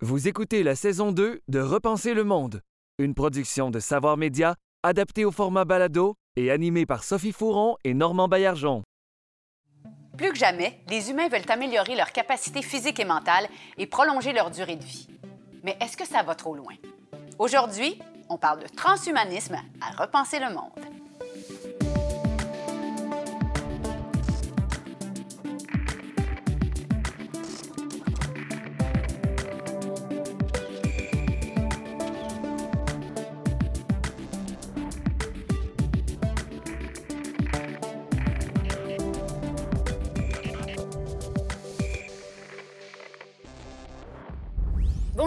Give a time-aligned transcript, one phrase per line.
[0.00, 2.62] Vous écoutez la saison 2 de Repenser le monde,
[2.98, 7.94] une production de Savoir Média adaptée au format balado et animée par Sophie Fouron et
[7.94, 8.84] Normand Baillargeon.
[10.16, 14.52] Plus que jamais, les humains veulent améliorer leur capacité physique et mentale et prolonger leur
[14.52, 15.08] durée de vie.
[15.64, 16.74] Mais est-ce que ça va trop loin?
[17.40, 20.97] Aujourd'hui, on parle de transhumanisme à repenser le monde.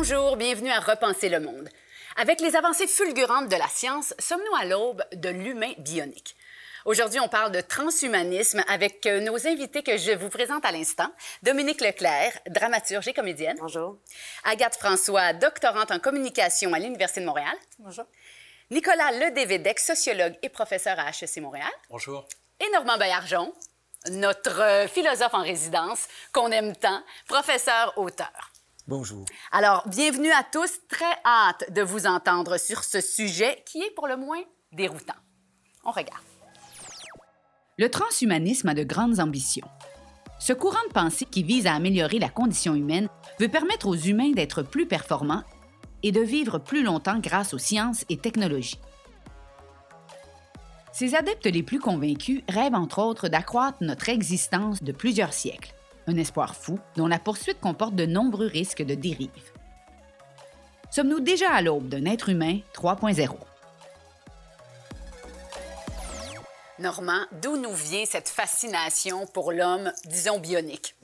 [0.03, 1.69] Bonjour, bienvenue à Repenser le monde.
[2.15, 6.35] Avec les avancées fulgurantes de la science, sommes-nous à l'aube de l'humain bionique?
[6.85, 11.07] Aujourd'hui, on parle de transhumanisme avec euh, nos invités que je vous présente à l'instant.
[11.43, 13.57] Dominique Leclerc, dramaturge et comédienne.
[13.59, 13.99] Bonjour.
[14.43, 17.55] Agathe François, doctorante en communication à l'Université de Montréal.
[17.77, 18.05] Bonjour.
[18.71, 21.71] Nicolas Ledévédec, sociologue et professeur à HEC Montréal.
[21.91, 22.27] Bonjour.
[22.59, 23.53] Et Normand Baillargeon,
[24.09, 28.50] notre euh, philosophe en résidence qu'on aime tant, professeur-auteur.
[28.87, 29.25] Bonjour.
[29.51, 30.79] Alors, bienvenue à tous.
[30.89, 35.13] Très hâte de vous entendre sur ce sujet qui est pour le moins déroutant.
[35.83, 36.23] On regarde.
[37.77, 39.67] Le transhumanisme a de grandes ambitions.
[40.39, 43.07] Ce courant de pensée qui vise à améliorer la condition humaine
[43.39, 45.43] veut permettre aux humains d'être plus performants
[46.01, 48.79] et de vivre plus longtemps grâce aux sciences et technologies.
[50.91, 55.73] Ses adeptes les plus convaincus rêvent entre autres d'accroître notre existence de plusieurs siècles
[56.07, 59.29] un espoir fou dont la poursuite comporte de nombreux risques de dérive.
[60.89, 63.29] Sommes-nous déjà à l'aube d'un être humain 3.0?
[66.79, 70.95] Normand, d'où nous vient cette fascination pour l'homme, disons, bionique?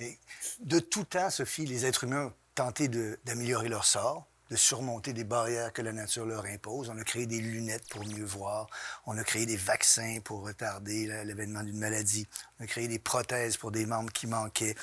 [0.60, 2.88] de tout temps, Sophie, les êtres humains ont tenté
[3.26, 6.90] d'améliorer leur sort de surmonter des barrières que la nature leur impose.
[6.90, 8.68] On a créé des lunettes pour mieux voir.
[9.06, 12.28] On a créé des vaccins pour retarder l'événement d'une maladie.
[12.60, 14.76] On a créé des prothèses pour des membres qui manquaient,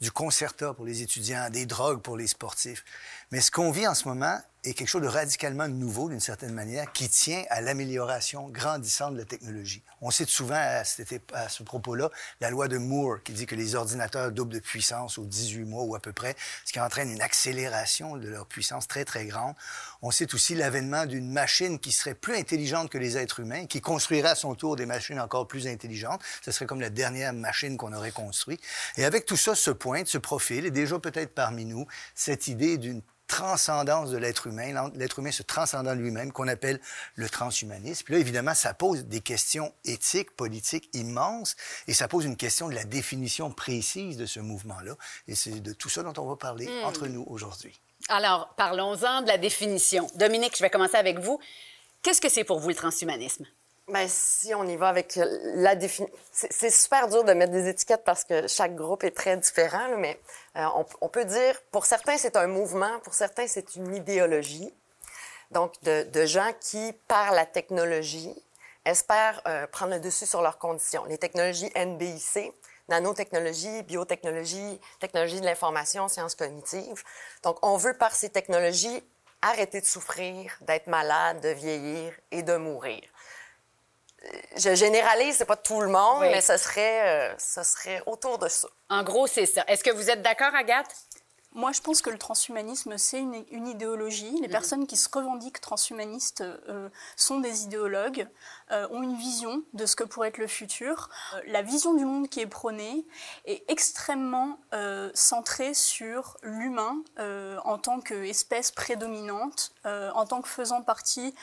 [0.00, 2.84] du concerta pour les étudiants, des drogues pour les sportifs.
[3.30, 6.52] Mais ce qu'on vit en ce moment est quelque chose de radicalement nouveau, d'une certaine
[6.52, 9.82] manière, qui tient à l'amélioration grandissante de la technologie.
[10.02, 12.10] On cite souvent à, ce propos-là
[12.40, 15.84] la loi de Moore qui dit que les ordinateurs doublent de puissance aux 18 mois
[15.84, 19.54] ou à peu près, ce qui entraîne une accélération de leur puissance très, très grande.
[20.02, 23.80] On cite aussi l'avènement d'une machine qui serait plus intelligente que les êtres humains, qui
[23.80, 26.22] construirait à son tour des machines encore plus intelligentes.
[26.42, 28.60] Ce serait comme la dernière machine qu'on aurait construite.
[28.96, 32.78] Et avec tout ça se pointe, se profile, et déjà peut-être parmi nous, cette idée
[32.78, 36.80] d'une transcendance de l'être humain, l'être humain se transcendant lui-même, qu'on appelle
[37.14, 38.04] le transhumanisme.
[38.04, 42.68] Puis là, évidemment, ça pose des questions éthiques, politiques immenses, et ça pose une question
[42.68, 44.96] de la définition précise de ce mouvement-là.
[45.28, 46.84] Et c'est de tout ça dont on va parler hmm.
[46.84, 47.80] entre nous aujourd'hui.
[48.08, 50.10] Alors, parlons-en de la définition.
[50.16, 51.38] Dominique, je vais commencer avec vous.
[52.02, 53.46] Qu'est-ce que c'est pour vous le transhumanisme?
[53.90, 56.14] Bien, si on y va avec la définition...
[56.32, 60.20] C'est super dur de mettre des étiquettes parce que chaque groupe est très différent, mais
[60.56, 60.64] euh,
[61.00, 64.72] on, peut dire, pour certains, c'est un mouvement, pour certains, c'est une idéologie.
[65.50, 68.32] Donc, de, gens qui, par la technologie,
[68.84, 71.04] espèrent euh, prendre le dessus sur leurs conditions.
[71.06, 72.54] Les technologies NBIC,
[72.88, 77.02] nanotechnologie, biotechnologie, technologie de l'information, sciences cognitives.
[77.42, 79.02] Donc, on veut, par ces technologies,
[79.42, 83.02] arrêter de souffrir, d'être malade, de vieillir et de mourir
[84.56, 88.48] je généralise, c'est pas tout le monde, mais ce serait, euh, ce serait autour de
[88.48, 88.68] ça.
[88.88, 89.64] En gros, c'est ça.
[89.66, 90.94] Est-ce que vous êtes d'accord, Agathe?
[91.52, 94.30] Moi, je pense que le transhumanisme, c'est une, idéologie.
[94.40, 94.52] Les mhm.
[94.52, 98.28] personnes qui se revendiquent transhumanistes euh, sont des idéologues,
[98.70, 101.08] euh, ont une vision de ce que pourrait être le futur.
[101.46, 103.04] la vision du monde qui est prônée
[103.46, 104.60] est extrêmement
[105.12, 107.02] centrée sur l'humain
[107.64, 111.34] en tant qu'espèce prédominante, en tant que faisant partie,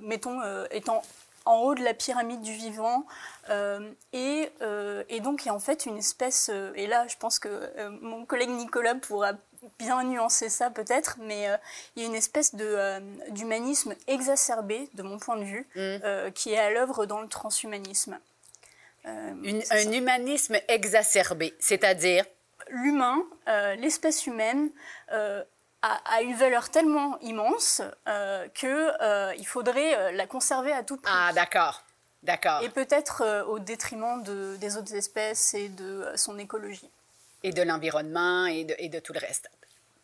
[0.00, 0.40] mettons,
[0.70, 1.02] étant
[1.44, 3.06] en haut de la pyramide du vivant.
[3.50, 7.06] Euh, et, euh, et, donc, il y a en fait une espèce, euh, et là,
[7.08, 7.70] je pense que
[8.00, 9.32] mon collègue Nicolas pourra
[9.78, 11.48] bien nuancer ça peut-être, mais
[11.94, 12.54] il y a une espèce
[13.30, 16.32] d'humanisme exacerbé, de mon point de vue, mm.
[16.32, 18.18] qui est à l'œuvre dans le transhumanisme.
[19.04, 22.24] un humanisme exacerbé, c'est-à-dire
[22.70, 23.22] L'humain,
[23.76, 24.70] l'espèce humaine,
[25.82, 31.12] a, une valeur tellement immense euh, qu'il euh, faudrait euh, la conserver à tout prix.
[31.14, 31.82] Ah, d'accord.
[32.22, 32.62] D'accord.
[32.62, 36.88] Et peut-être au détriment de, des autres espèces et de son écologie.
[37.42, 39.50] Et de l'environnement et de, et de, tout le reste.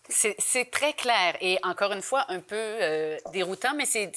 [0.08, 4.10] C'est très clair et encore une fois un peu déroutant, mais c'est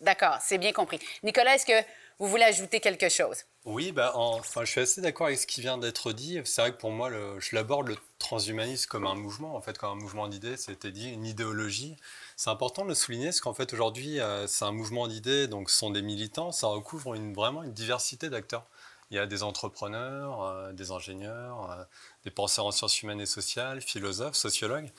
[0.00, 1.00] d'accord, c'est bien compris.
[1.24, 1.86] Nicolas, est-ce que
[2.20, 3.42] vous voulez ajouter quelque chose?
[3.64, 6.40] Oui, bah, enfin, je suis assez d'accord avec ce qui vient d'être dit.
[6.44, 9.90] C'est vrai que pour moi, je l'aborde le transhumanisme comme un mouvement, en fait, comme
[9.90, 11.96] un mouvement d'idées, c'était dit, une idéologie.
[12.36, 15.70] C'est important de le souligner, parce qu'en fait, aujourd'hui, euh, c'est un mouvement d'idées, donc
[15.70, 18.66] ce sont des militants, ça recouvre vraiment une diversité d'acteurs.
[19.12, 21.84] Il y a des entrepreneurs, euh, des ingénieurs, euh,
[22.24, 24.90] des penseurs en sciences humaines et sociales, philosophes, sociologues.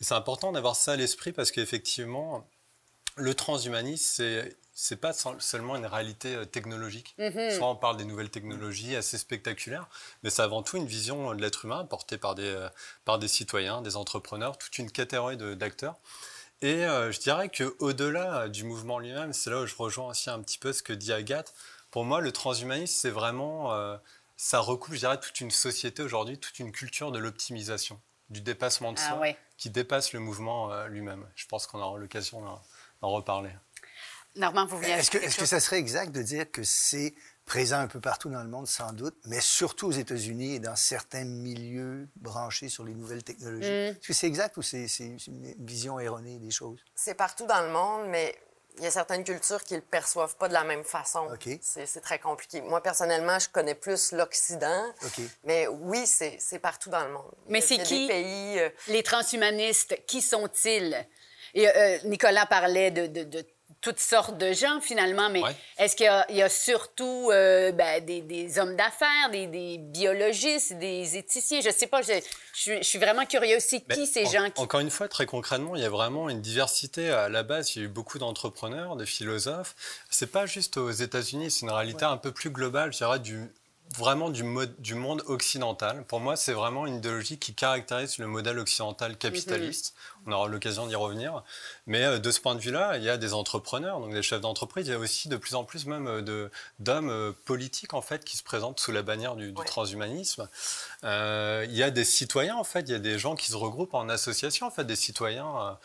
[0.00, 2.46] Et c'est important d'avoir ça à l'esprit parce qu'effectivement,
[3.20, 7.14] le transhumanisme, c'est c'est pas seulement une réalité euh, technologique.
[7.18, 7.58] Mm-hmm.
[7.58, 9.88] Soit on parle des nouvelles technologies assez spectaculaires,
[10.22, 12.68] mais c'est avant tout une vision de l'être humain portée par des, euh,
[13.04, 15.96] par des citoyens, des entrepreneurs, toute une catégorie d'acteurs.
[16.62, 20.40] Et euh, je dirais qu'au-delà du mouvement lui-même, c'est là où je rejoins aussi un
[20.40, 21.52] petit peu ce que dit Agathe.
[21.90, 23.74] Pour moi, le transhumanisme, c'est vraiment,
[24.36, 28.92] ça recoupe, je dirais, toute une société aujourd'hui, toute une culture de l'optimisation, du dépassement
[28.92, 29.26] de ah soi,
[29.56, 31.26] qui dépasse le mouvement lui-même.
[31.34, 32.60] Je pense qu'on aura l'occasion
[33.00, 33.50] d'en reparler.
[34.36, 37.14] Normand, vous venez Est-ce que, est que ça serait exact de dire que c'est
[37.46, 40.76] présent un peu partout dans le monde, sans doute, mais surtout aux États-Unis et dans
[40.76, 43.68] certains milieux branchés sur les nouvelles technologies?
[43.68, 43.96] Mm.
[43.96, 44.86] Est-ce que c'est exact ou c'est
[45.26, 46.78] une vision erronée des choses?
[46.94, 48.38] C'est partout dans le monde, mais
[48.78, 51.28] il y a certaines cultures qui ne le perçoivent pas de la même façon.
[51.60, 52.60] C'est très compliqué.
[52.62, 54.84] Moi, personnellement, je connais plus l'Occident.
[55.44, 57.34] Mais oui, c'est partout dans le monde.
[57.48, 59.98] Mais c'est qui pays, euh, les transhumanistes?
[60.06, 61.06] Qui sont-ils?
[61.54, 63.44] Et euh, Nicolas parlait de, de
[63.80, 65.42] toutes sortes de gens, finalement, mais
[65.78, 66.06] est-ce qu'il
[66.36, 71.60] y, a surtout euh, ben, des, hommes d'affaires, des, biologistes, des éthiciens?
[71.60, 73.82] Je ne sais pas, je, suis vraiment curieux aussi.
[73.84, 74.60] qui ces gens qui...
[74.60, 77.10] Encore une fois, très concrètement, il y a vraiment une diversité.
[77.10, 79.74] À la base, il y a eu beaucoup d'entrepreneurs, de philosophes.
[80.10, 83.50] C'est pas juste aux États-Unis, c'est une réalité un peu plus globale, je dirais, du,
[83.96, 84.44] vraiment du,
[84.78, 86.04] du monde occidental.
[86.06, 89.94] Pour moi, c'est vraiment une idéologie qui caractérise le modèle occidental capitaliste.
[89.94, 90.22] Mm-hmm.
[90.26, 91.42] On aura l'occasion d'y revenir.
[91.86, 94.40] Mais euh, de ce point de vue-là, il y a des entrepreneurs, donc des chefs
[94.40, 94.86] d'entreprise.
[94.86, 96.48] Il y a aussi de plus en plus même euh,
[96.78, 100.48] d'hommes euh, politiques en fait qui se présentent sous la bannière du, transhumanisme.
[101.02, 102.80] il y a des citoyens en fait.
[102.80, 105.78] Il y a des gens qui se regroupent en association en fait, des citoyens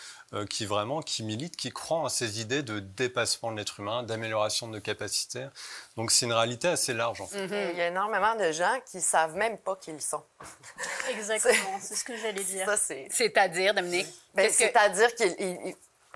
[0.44, 4.68] qui vraiment qui militent, qui croient en ces idées de dépassement de l'être humain, d'amélioration
[4.68, 5.48] de nos capacités.
[5.96, 7.48] Donc c'est une réalité assez large en fait.
[7.48, 7.72] Mm-hmm.
[7.72, 10.24] Il y a énormément de gens qui savent même pas qui ils sont.
[11.10, 12.70] Exactement, c'est ce que j'allais dire.
[13.10, 15.24] C'est-à-dire, Dominique ben, c'est-à-dire que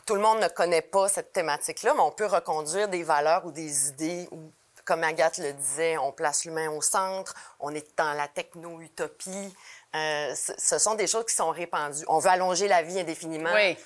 [0.06, 3.52] tout le monde ne connaît pas cette thématique-là, mais on peut reconduire des valeurs ou
[3.52, 4.52] des idées où,
[4.84, 9.56] comme Agathe le disait, on place l'humain au centre, on est dans la techno-utopie.
[9.96, 12.04] Euh, ce sont des choses qui sont répandues.
[12.08, 13.52] On veut allonger la vie indéfiniment.
[13.54, 13.78] Oui.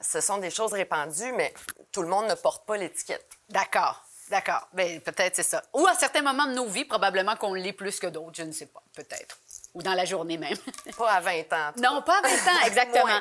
[0.00, 1.52] Ce sont des choses répandues, mais
[1.92, 3.26] tout le monde ne porte pas l'étiquette.
[3.48, 4.02] D'accord.
[4.30, 4.68] D'accord.
[4.72, 5.62] Bien, peut-être c'est ça.
[5.74, 8.52] Ou à certains moments de nos vies, probablement qu'on l'est plus que d'autres, je ne
[8.52, 8.82] sais pas.
[8.94, 9.38] Peut-être
[9.74, 10.56] ou dans la journée même.
[10.98, 11.72] pas à 20 ans.
[11.76, 13.20] Non, pas à 20 ans, exactement.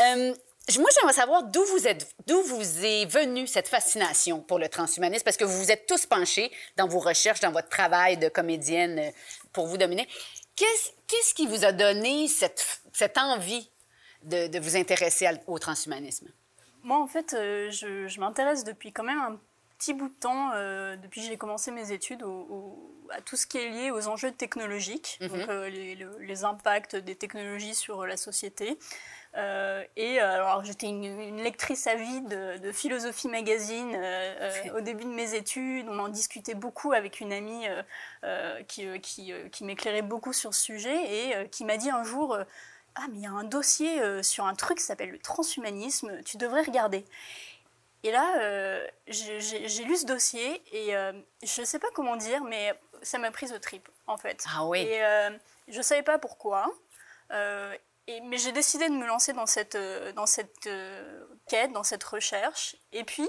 [0.00, 0.34] Euh,
[0.78, 5.24] moi, j'aimerais savoir d'où vous êtes, d'où vous est venue cette fascination pour le transhumanisme,
[5.24, 8.98] parce que vous vous êtes tous penchés dans vos recherches, dans votre travail de comédienne
[8.98, 9.10] euh,
[9.52, 10.08] pour vous dominer.
[10.54, 13.70] Qu'est-ce, qui vous a donné cette, cette envie
[14.24, 16.28] de, de vous intéresser au transhumanisme?
[16.82, 19.38] Moi, en fait, euh, je, je m'intéresse depuis quand même un
[19.80, 22.22] petit bout de temps, euh, depuis que j'ai commencé mes études,
[23.10, 25.28] à tout ce qui est lié aux enjeux technologiques, mhm.
[25.28, 28.78] donc euh, les, impacts des technologies sur la société.
[29.36, 33.96] Euh, et alors j'étais une, lectrice avide de, de Philosophie Magazine
[34.76, 35.86] au début de mes études.
[35.88, 37.66] On en discutait beaucoup avec une amie
[38.68, 42.36] qui, qui, qui m'éclairait beaucoup sur ce sujet et qui m'a dit un jour
[42.96, 46.36] ah mais il y a un dossier sur un truc qui s'appelle le transhumanisme, tu
[46.36, 47.04] devrais regarder.
[48.02, 52.42] Et là, euh, j'ai lu ce dossier et euh, je ne sais pas comment dire,
[52.44, 54.44] mais ça m'a prise au trip, en fait.
[54.54, 54.80] Ah oui.
[54.80, 55.30] Et euh,
[55.68, 56.72] je ne savais pas pourquoi.
[58.06, 59.76] Et, mais j'ai décidé de me lancer dans cette,
[60.16, 60.68] dans cette
[61.46, 62.74] quête, dans cette recherche.
[62.92, 63.28] Et puis,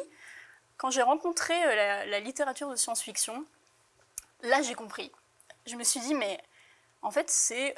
[0.77, 3.45] quand j'ai rencontré la, la, littérature de science-fiction,
[4.41, 5.11] là, j'ai compris.
[5.67, 6.41] Je me suis dit, mais
[7.03, 7.75] en fait, c'est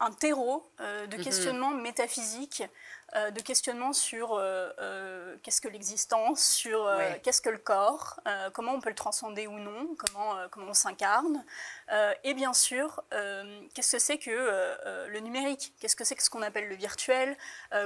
[0.00, 1.22] un terreau de mhm.
[1.22, 2.62] questionnement métaphysique
[3.14, 6.90] euh, de questionnement sur euh, euh, qu'est-ce que l'existence, sur
[7.22, 8.18] qu'est-ce que le corps,
[8.52, 11.44] comment on peut le transcender ou non, comment, comment on s'incarne,
[12.24, 13.02] et bien sûr,
[13.74, 17.36] qu'est-ce que c'est que le numérique, qu'est-ce que c'est que ce qu'on appelle le virtuel,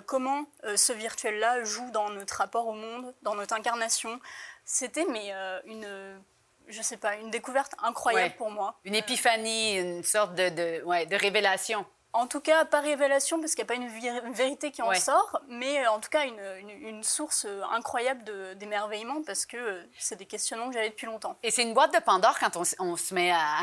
[0.06, 4.20] comment ce virtuel-là joue dans notre rapport au monde, dans notre incarnation?
[4.64, 5.32] C'était mais
[5.66, 6.20] une
[6.68, 8.78] je sais pas, une découverte incroyable pour moi.
[8.84, 11.84] Une épiphanie, une sorte de, de, de révélation.
[12.12, 15.40] En tout cas, pas révélation, parce qu'il n'y a pas une vérité qui en sort,
[15.48, 18.24] mais euh, en tout cas une, source euh, incroyable
[18.56, 21.38] d'émerveillement, parce que euh, c'est des questionnements que j'avais depuis longtemps.
[21.44, 23.62] Et c'est une boîte de Pandore quand on, se met à,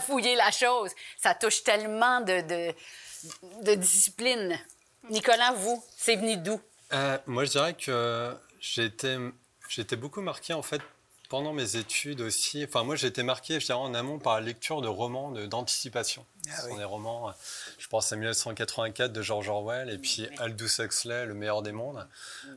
[0.00, 0.92] fouiller la chose.
[1.16, 2.72] Ça touche tellement de,
[3.62, 4.56] de, disciplines.
[5.10, 6.60] Nicolas, vous, c'est venu d'où?
[7.26, 10.80] moi, je dirais que j'ai été, beaucoup marqué, en fait,
[11.28, 14.40] pendant mes études aussi, enfin moi j'ai été marqué, je dirais, en amont par la
[14.40, 16.24] lecture de romans d'anticipation.
[16.48, 17.32] Ah, ce sont des romans,
[17.78, 22.06] je pense à 1984 de George Orwell et puis Aldous Huxley, Le meilleur des mondes.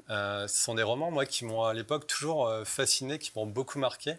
[0.09, 3.45] Euh, ce sont des romans, moi, qui m'ont à l'époque toujours euh, fasciné, qui m'ont
[3.45, 4.15] beaucoup marqué.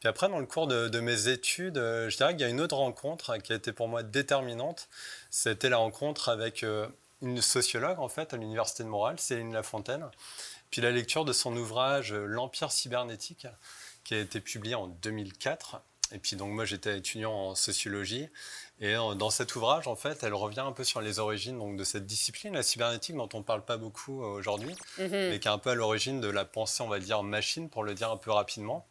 [0.00, 2.60] Puis après, dans le cours de, mes études, euh, je dirais qu'il y a une
[2.60, 4.88] autre rencontre qui a été pour moi déterminante.
[5.30, 6.64] C'était la rencontre avec
[7.22, 10.08] une sociologue, en fait, à l'Université de Montréal, Céline Lafontaine.
[10.70, 13.46] Puis la lecture de son ouvrage L'Empire cybernétique,
[14.10, 15.82] qui a été publié en 2004.
[16.10, 18.28] Et puis donc moi j'étais étudiant en sociologie
[18.80, 21.76] et euh, dans cet ouvrage en fait elle revient un peu sur les origines donc
[21.76, 25.10] de cette discipline la cybernétique dont on parle pas beaucoup euh, aujourd'hui mhm.
[25.10, 27.84] mais qui est un peu à l'origine de la pensée on va dire machine pour
[27.84, 28.84] le dire un peu rapidement.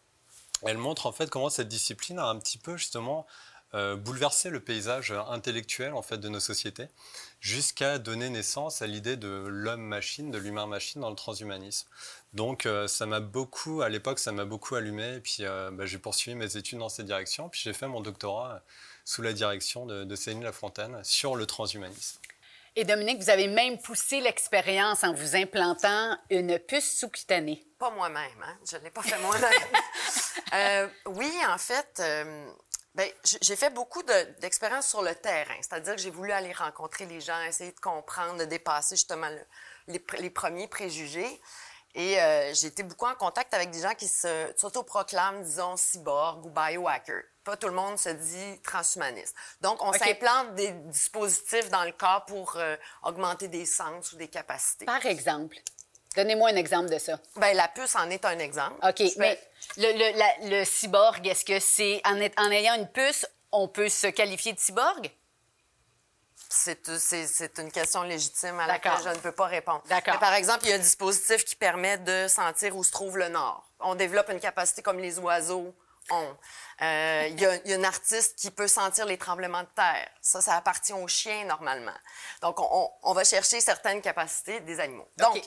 [0.66, 3.28] Elle montre en fait comment cette discipline a un petit peu justement
[3.76, 6.88] euh, bouleversé le paysage intellectuel en fait de nos sociétés
[7.40, 11.88] jusqu'à donner naissance à l'idée de l'homme-machine, de l'humain-machine dans le transhumanisme.
[12.34, 15.16] Donc euh, ça m'a beaucoup, à l'époque, ça m'a beaucoup allumé.
[15.16, 17.48] Et puis euh, bah, j'ai poursuivi mes études dans cette direction.
[17.48, 18.64] Puis j'ai fait mon doctorat
[19.06, 22.20] sous la direction de, de Céline Lafontaine sur le transhumanisme.
[22.76, 27.66] Et Dominique, vous avez même poussé l'expérience en vous implantant une puce sous-cutanée.
[27.78, 28.58] Pas moi-même, hein?
[28.70, 29.52] je ne l'ai pas fait moi-même.
[30.52, 32.02] Euh, oui, en fait,
[33.42, 34.04] j'ai fait beaucoup
[34.40, 38.40] d'expériences sur le terrain, c'est-à-dire que j'ai voulu aller rencontrer les gens, essayer de comprendre,
[38.40, 39.30] de dépasser justement
[39.88, 41.42] les, les, premiers préjugés.
[41.96, 46.50] Et euh, j'ai été beaucoup en contact avec des gens qui s'autoproclament, disons, cyborg ou
[46.50, 47.24] biohacker.
[47.44, 49.36] Pas tout le monde se dit transhumaniste.
[49.62, 54.28] Donc, on s'implante des dispositifs dans le corps pour euh, augmenter des sens ou des
[54.28, 54.86] capacités.
[54.86, 55.58] Par exemple?
[56.16, 57.20] Donnez-moi un exemple de ça.
[57.36, 58.76] Bien, la puce en est un exemple.
[58.84, 59.40] OK, mais
[59.78, 64.54] le, le, cyborg, est-ce que c'est en, en ayant une puce, on peut se qualifier
[64.54, 65.12] de cyborg?
[66.52, 69.84] c'est une question légitime à laquelle je ne peux pas répondre.
[70.20, 73.30] par exemple, il y a un dispositif qui permet de sentir où se trouve le
[73.30, 73.70] nord.
[73.80, 75.74] On développe une capacité comme les oiseaux
[76.10, 76.38] ont.
[76.82, 80.08] Euh, il, y a, une artiste qui peut sentir les tremblements de terre.
[80.22, 81.94] Ça, ça appartient aux chiens normalement.
[82.42, 85.08] Donc, on, va chercher certaines capacités des animaux.
[85.18, 85.42] Donc,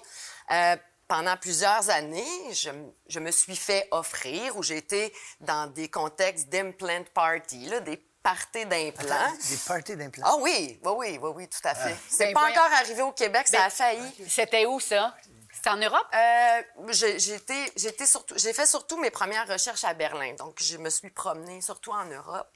[0.53, 0.77] euh,
[1.09, 2.71] pendant plusieurs années, je,
[3.07, 7.99] je, me suis fait offrir, ou j'ai été dans des contextes d'implant party, là, des
[8.23, 9.33] parties d'implants.
[9.51, 10.27] Des parties d'implants?
[10.27, 11.95] Ah oui, oui, oui, oui, oui, tout à fait.
[11.95, 12.07] Ah.
[12.09, 14.15] C'est ben, pas encore arrivé au Québec, ça a ben, failli.
[14.29, 15.15] C'était où, ça?
[15.53, 16.07] C'est en Europe?
[16.15, 20.35] Euh, j'ai fait surtout mes premières recherches à Berlin.
[20.39, 22.49] Donc, je me suis promenée surtout en Europe.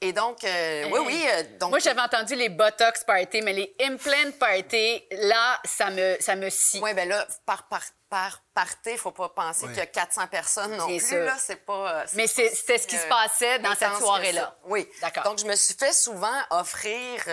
[0.00, 1.26] Et donc, euh, oui, oui.
[1.26, 1.70] Euh, donc...
[1.70, 6.50] Moi, j'avais entendu les Botox party, mais les implant party, là, ça me, ça me
[6.50, 6.80] scie.
[6.82, 10.26] Oui, bien là, par, par, par party, il faut pas penser qu'il y a 400
[10.26, 11.24] personnes non plus.
[11.24, 12.02] Là, c'est pas.
[12.02, 14.56] Euh, mais c'était ce qui se passait dans cette soirée-là.
[14.64, 14.88] Oui.
[15.00, 15.24] D'accord.
[15.24, 17.24] Donc, je me suis fait souvent offrir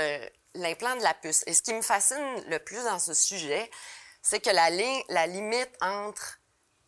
[0.54, 1.44] l'implant de la puce.
[1.48, 3.70] Et ce qui me fascine le plus dans ce sujet,
[4.22, 4.70] c'est que la,
[5.10, 6.38] la limite entre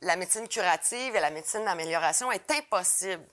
[0.01, 3.24] la médecine curative et la médecine d'amélioration est impossible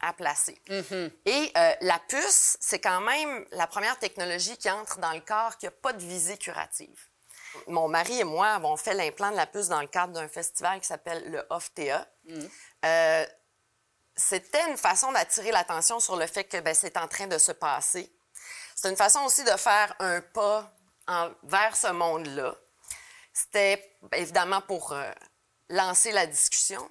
[0.00, 0.60] à placer.
[0.68, 1.10] Mm-hmm.
[1.26, 5.56] Et euh, la puce, c'est quand même la première technologie qui entre dans le corps
[5.56, 7.08] qui n'a pas de visée curative.
[7.66, 10.80] Mon mari et moi avons fait l'implant de la puce dans le cadre d'un festival
[10.80, 12.06] qui s'appelle le OFTA.
[12.24, 12.40] Mm.
[12.84, 13.26] Euh,
[14.16, 17.52] c'était une façon d'attirer l'attention sur le fait que ben, c'est en train de se
[17.52, 18.12] passer.
[18.74, 20.72] C'est une façon aussi de faire un pas
[21.44, 22.54] vers ce monde-là.
[23.32, 25.10] C'était évidemment pour euh,
[25.70, 26.88] lancer la discussion,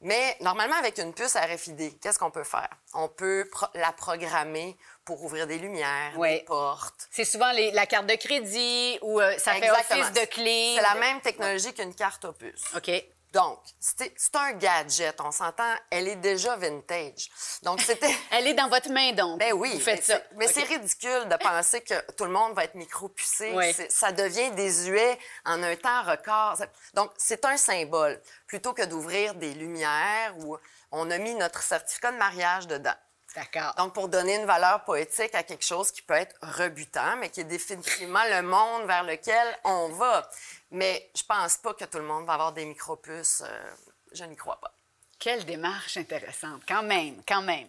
[0.00, 2.70] mais normalement, avec une puce RFID, qu'est-ce qu'on peut faire?
[2.94, 7.08] On peut la programmer pour ouvrir des lumières, des portes.
[7.10, 10.74] C'est souvent la carte de crédit ou euh, ça fait office de clé.
[10.76, 12.74] C'est la même technologie qu'une carte puces.
[12.76, 12.90] OK.
[13.32, 17.28] Donc, c'est un gadget, on s'entend, elle est déjà vintage.
[17.62, 18.14] Donc, c'était...
[18.30, 19.38] elle est dans votre main, donc.
[19.38, 19.74] Ben oui.
[19.74, 20.20] Vous faites ça.
[20.36, 23.54] Mais c'est ridicule de penser que tout le monde va être micro-pucé.
[23.90, 26.56] Ça devient désuet en un temps record.
[26.94, 28.20] Donc, c'est un symbole.
[28.46, 30.56] Plutôt que d'ouvrir des lumières où
[30.90, 32.94] on a mis notre certificat de mariage dedans.
[33.34, 33.74] D'accord.
[33.76, 37.40] Donc, pour donner une valeur poétique à quelque chose qui peut être rebutant, mais qui
[37.40, 40.28] est définitivement le monde vers lequel on va.
[40.70, 43.42] Mais je pense pas que tout le monde va avoir des micropuces.
[43.46, 43.70] Euh,
[44.12, 44.72] je n'y crois pas.
[45.18, 46.62] Quelle démarche intéressante.
[46.66, 47.68] Quand même, quand même.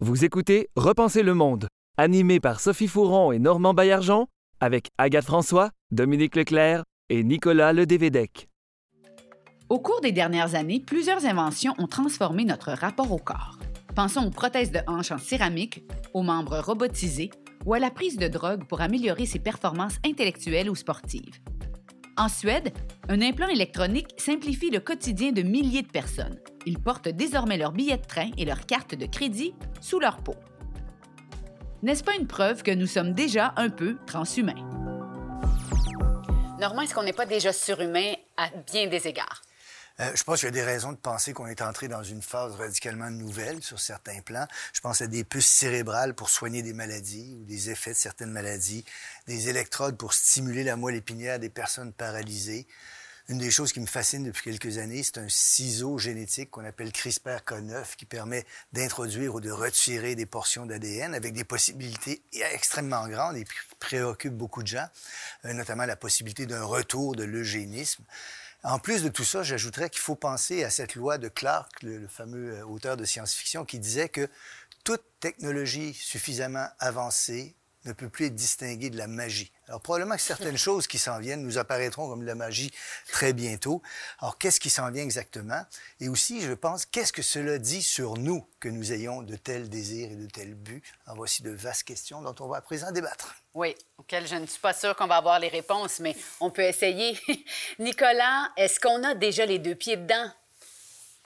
[0.00, 4.26] Vous écoutez Repenser le monde, animé par Sophie Fouron et Normand Baillargeon,
[4.60, 8.48] avec Agathe François, Dominique Leclerc et Nicolas Ledévédec.
[9.68, 13.58] Au cours des dernières années, plusieurs inventions ont transformé notre rapport au corps.
[13.94, 15.84] Pensons aux prothèses de hanche en céramique,
[16.14, 17.30] aux membres robotisés
[17.66, 21.40] ou à la prise de drogue pour améliorer ses performances intellectuelles ou sportives.
[22.16, 22.72] En Suède,
[23.08, 26.38] un implant électronique simplifie le quotidien de milliers de personnes.
[26.64, 30.36] Ils portent désormais leur billet de train et leur carte de crédit sous leur peau.
[31.82, 34.68] N'est-ce pas une preuve que nous sommes déjà un peu transhumains?
[36.60, 39.42] Normand, est-ce qu'on n'est pas déjà surhumain à bien des égards?
[40.00, 42.22] Euh, je pense qu'il y a des raisons de penser qu'on est entré dans une
[42.22, 44.46] phase radicalement nouvelle sur certains plans.
[44.72, 48.30] Je pense à des puces cérébrales pour soigner des maladies ou des effets de certaines
[48.30, 48.84] maladies,
[49.26, 52.66] des électrodes pour stimuler la moelle épinière des personnes paralysées.
[53.28, 56.90] Une des choses qui me fascine depuis quelques années, c'est un ciseau génétique qu'on appelle
[56.90, 62.20] CRISPR-Cas9 qui permet d'introduire ou de retirer des portions d'ADN avec des possibilités
[62.52, 64.88] extrêmement grandes et qui préoccupent beaucoup de gens,
[65.44, 68.02] euh, notamment la possibilité d'un retour de l'eugénisme.
[68.64, 72.06] En plus de tout ça, j'ajouterais qu'il faut penser à cette loi de Clark, le,
[72.06, 74.28] fameux euh, auteur de science-fiction, qui disait que
[74.84, 79.52] toute technologie suffisamment avancée ne peut plus être distinguée de la magie.
[79.68, 82.70] Alors probablement que certaines choses qui s'en viennent nous apparaîtront comme de la magie
[83.08, 83.82] très bientôt.
[84.20, 85.62] Alors qu'est-ce qui s'en vient exactement?
[86.00, 89.68] Et aussi, je pense, qu'est-ce que cela dit sur nous que nous ayons de tels
[89.68, 90.82] désirs et de tels buts?
[91.06, 93.34] Alors voici de vastes questions dont on va à présent débattre.
[93.54, 96.62] Oui, auxquelles je ne suis pas sûre qu'on va avoir les réponses, mais on peut
[96.62, 97.18] essayer.
[97.78, 100.30] Nicolas, est-ce qu'on a déjà les deux pieds dedans?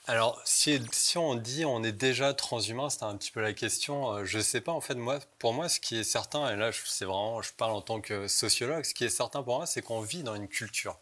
[0.09, 0.79] Alors, si,
[1.17, 4.13] on dit on est déjà transhumain, c'est un petit peu la question.
[4.13, 6.57] Euh, je ne sais pas, en fait, moi, pour moi, ce qui est certain, et
[6.57, 9.67] là, c'est vraiment, je parle en tant que sociologue, ce qui est certain pour moi,
[9.67, 10.97] c'est qu'on vit dans une culture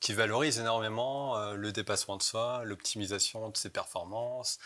[0.00, 4.58] qui valorise énormément euh, le dépassement de soi, l'optimisation de ses performances,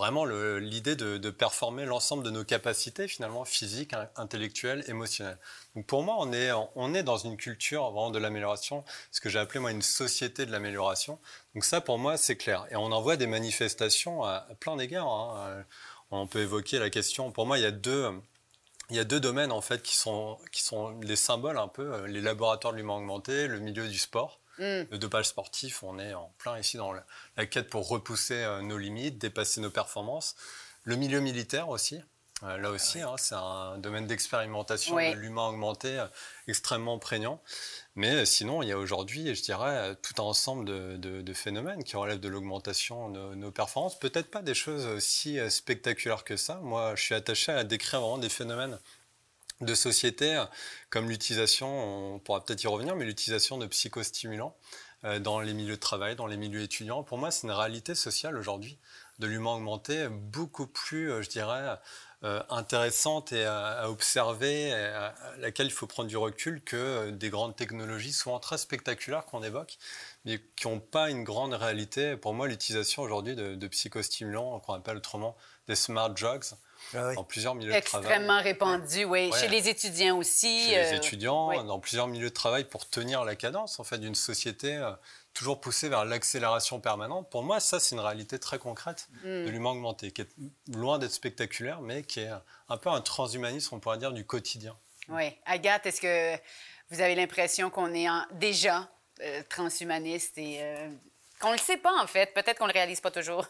[0.00, 5.36] vraiment l'idée de, performer l'ensemble de nos capacités finalement physiques, intellectuelles, émotionnelles.
[5.76, 9.28] Donc pour moi, on est, on est dans une culture vraiment de l'amélioration, ce que
[9.28, 11.18] j'ai appelé moi une société de l'amélioration.
[11.54, 12.66] Donc ça, pour moi, c'est clair.
[12.70, 15.06] Et on en voit des manifestations à, plein d'égards.
[15.06, 15.64] Hein.
[16.10, 17.30] On peut évoquer la question.
[17.30, 18.10] Pour moi, il y a deux.
[18.88, 22.06] Il y a deux domaines en fait qui sont, qui sont les symboles un peu,
[22.06, 24.39] les laboratoires de l'humain augmenté, le milieu du sport.
[24.60, 24.86] Mm.
[24.90, 28.76] Le dopage sportif, on est en plein ici dans la, quête pour repousser euh, nos
[28.76, 30.36] limites, dépasser nos performances.
[30.84, 32.00] Le milieu militaire aussi.
[32.42, 36.06] Euh, là aussi, hein, c'est un domaine d'expérimentation de l'humain augmenté euh,
[36.46, 37.42] extrêmement prégnant.
[37.96, 42.20] Mais sinon, il y a aujourd'hui, je dirais, tout un ensemble de, phénomènes qui relèvent
[42.20, 43.98] de l'augmentation de nos performances.
[43.98, 46.56] Peut-être pas des choses aussi spectaculaires que ça.
[46.62, 48.78] Moi, je suis attaché à décrire vraiment des phénomènes
[49.60, 50.42] de société,
[50.88, 54.56] comme l'utilisation, on pourra peut-être y revenir, mais l'utilisation de psychostimulants
[55.04, 57.02] euh, dans les milieux de travail, dans les milieux étudiants.
[57.02, 58.78] Pour moi, c'est une réalité sociale aujourd'hui
[59.18, 61.78] de l'humain augmenté beaucoup plus, euh, je dirais,
[62.22, 67.56] euh, intéressante et à, observer, à, laquelle il faut prendre du recul que des grandes
[67.56, 69.78] technologies, souvent très spectaculaires qu'on évoque,
[70.26, 72.18] mais qui n'ont pas une grande réalité.
[72.18, 75.34] Pour moi, l'utilisation aujourd'hui de, de psychostimulants, qu'on appelle autrement
[75.66, 76.44] des smart drugs,
[76.94, 78.06] ah dans plusieurs milieux de travail.
[78.06, 79.30] Extrêmement répandu, oui.
[79.38, 80.64] Chez les étudiants aussi.
[80.64, 83.98] Chez les euh, étudiants, dans plusieurs milieux de travail pour tenir la cadence en fait
[83.98, 84.90] d'une société euh,
[85.34, 87.30] toujours poussée vers l'accélération permanente.
[87.30, 89.50] Pour moi, ça, c'est une réalité très concrète de hmm.
[89.50, 90.28] l'humain augmenté, qui est
[90.68, 92.30] loin d'être spectaculaire, mais qui est
[92.68, 94.76] un peu un transhumanisme, on pourrait dire, du quotidien.
[95.08, 95.36] Oui.
[95.46, 96.36] Agathe, est-ce que
[96.90, 98.88] vous avez l'impression qu'on est déjà
[99.20, 100.60] euh, transhumaniste et
[101.40, 102.34] qu'on ne le sait pas, en fait?
[102.34, 103.46] Peut-être qu'on ne le réalise pas toujours.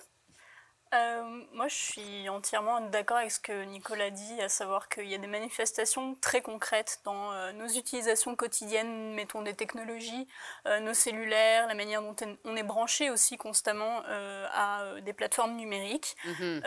[0.93, 1.23] Euh,
[1.53, 5.19] moi, je suis entièrement d'accord avec ce que Nicolas dit, à savoir qu'il y a
[5.19, 10.27] des manifestations très concrètes dans euh, nos utilisations quotidiennes, mettons des technologies,
[10.67, 14.03] euh, nos cellulaires, la manière dont on est branché aussi constamment
[14.53, 16.63] à des plateformes numériques, mhm.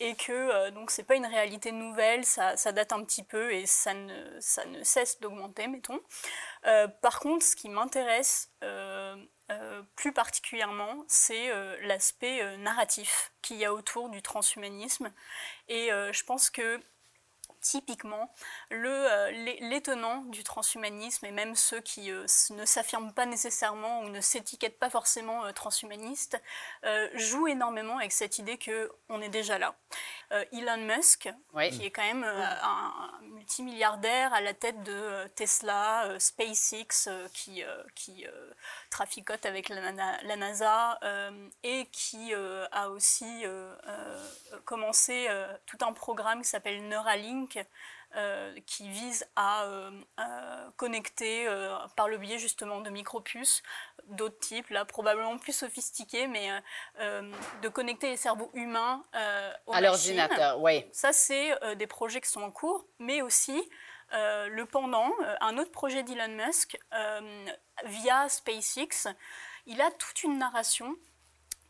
[0.00, 3.94] Et que donc c'est pas une réalité nouvelle, ça, date un petit peu et ça
[3.94, 6.00] ne, ça ne cesse d'augmenter, mettons.
[7.02, 8.50] par contre, ce qui m'intéresse
[9.50, 15.10] euh, plus particulièrement, c'est euh, l'aspect euh, narratif qu'il y a autour du transhumanisme.
[15.68, 16.80] Et je pense que
[17.60, 18.32] typiquement
[18.72, 24.20] euh, l'étonnant du transhumanisme et même ceux qui euh, ne s'affirment pas nécessairement ou ne
[24.20, 26.40] s'étiquettent pas forcément euh, transhumanistes
[27.14, 29.74] jouent énormément avec cette idée que on est déjà là.
[30.52, 31.28] Elon Musk,
[31.70, 37.62] qui est quand même un, multimilliardaire à la tête de Tesla, SpaceX, qui,
[37.94, 38.26] qui
[38.90, 39.92] traficote avec la,
[40.22, 40.98] la NASA
[41.62, 43.44] et qui a aussi
[44.64, 45.28] commencé
[45.66, 47.47] tout un programme qui s'appelle Neuralink
[48.16, 49.90] euh, qui vise à euh,
[50.78, 53.62] connecter euh, par le biais justement de micropuces
[54.06, 56.48] d'autres types, là probablement plus sophistiqués, mais
[56.98, 59.04] de connecter les cerveaux humains
[59.66, 60.58] aux à l'ordinateur.
[60.62, 60.86] Oui.
[60.92, 63.68] Ça, c'est des projets qui sont en cours, mais aussi
[64.12, 66.78] le pendant, un autre projet d'Elon Musk
[67.84, 69.08] via SpaceX,
[69.66, 70.96] il a toute une narration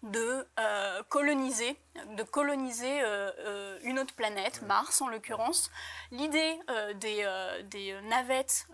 [0.02, 1.76] de euh, coloniser,
[2.16, 5.70] de coloniser euh, euh, une autre planète, Mars en l'occurrence.
[6.12, 6.58] L'idée
[6.94, 7.26] des,
[7.64, 8.66] des, navettes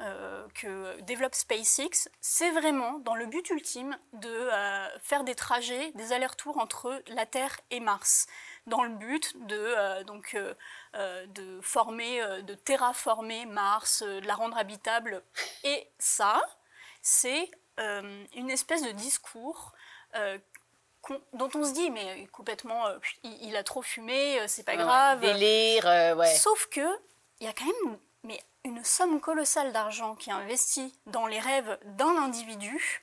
[0.55, 4.49] que développe SpaceX, c'est vraiment dans le but ultime de
[5.01, 8.27] faire des trajets, des allers-retours entre la Terre et Mars,
[8.67, 10.37] dans le but de, donc,
[10.95, 15.23] de former, de terraformer Mars, de la rendre habitable.
[15.65, 16.41] Et ça,
[17.03, 19.73] c'est une espèce de discours
[21.33, 22.85] dont on se dit mais complètement
[23.23, 25.21] il, a trop fumé, c'est pas grave.
[25.21, 26.35] Délire, ouais.
[26.35, 26.87] Sauf que
[27.41, 31.41] il y a quand même mais une somme colossale d'argent qui est investie dans les
[31.41, 33.03] rêves d'un individu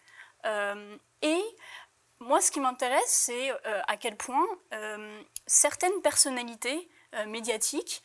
[1.22, 1.44] et
[2.22, 8.04] moi, ce qui m'intéresse, c'est euh, à quel point euh, certaines personnalités euh, médiatiques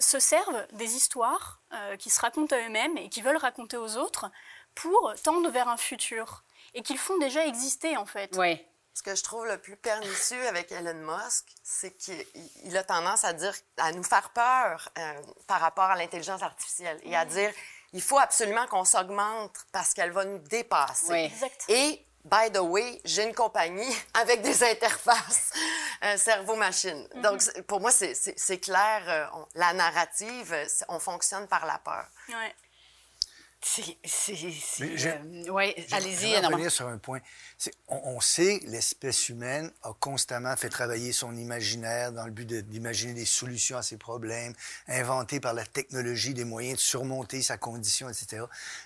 [0.00, 1.60] se servent des histoires
[1.98, 4.30] qui se racontent à eux-mêmes et qui veulent raconter aux autres
[4.76, 6.44] pour tendre vers un futur
[6.78, 8.34] et qu'ils font déjà exister en fait.
[8.38, 8.64] Oui.
[8.94, 13.32] Ce que je trouve le plus pernicieux avec Elon Musk, c'est qu'il a tendance à
[13.32, 14.88] dire, à nous faire peur
[15.46, 17.52] par rapport à l'intelligence artificielle et à dire,
[17.92, 21.12] il faut absolument qu'on s'augmente parce qu'elle va nous dépasser.
[21.12, 21.24] Oui.
[21.24, 21.64] Exact.
[21.68, 25.52] Et by the way, j'ai une compagnie avec des interfaces
[26.04, 27.08] euh, cerveau-machine.
[27.14, 27.22] Mhm.
[27.22, 30.54] Donc, pour moi, c'est clair, euh, la narrative,
[30.88, 32.06] on fonctionne par la peur.
[32.28, 32.54] Ouais.
[33.60, 37.18] Euh, oui, allez-y, Je revenir sur un point.
[37.88, 43.14] On, on, sait l'espèce humaine a constamment fait travailler son imaginaire dans le but d'imaginer
[43.14, 44.54] des solutions à ses problèmes,
[44.86, 48.44] inventer par la technologie des moyens de surmonter sa condition, etc.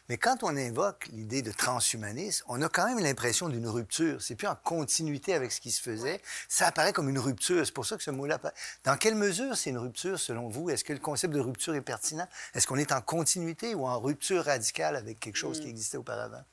[0.09, 4.23] Mais quand on invoque l'idée de transhumanisme, on a quand même l'impression d'une rupture.
[4.23, 6.23] C'est plus en continuité avec ce qui se faisait.
[6.49, 7.67] Ça apparaît comme une rupture.
[7.67, 8.41] C'est pour ça que ce mot-là.
[8.85, 10.71] Dans quelle mesure c'est une rupture selon vous?
[10.71, 12.27] Est-ce que le concept de rupture est pertinent?
[12.55, 15.71] Est-ce qu'on est en continuité ou en rupture radicale avec quelque chose qui mm.
[15.71, 16.45] existait auparavant.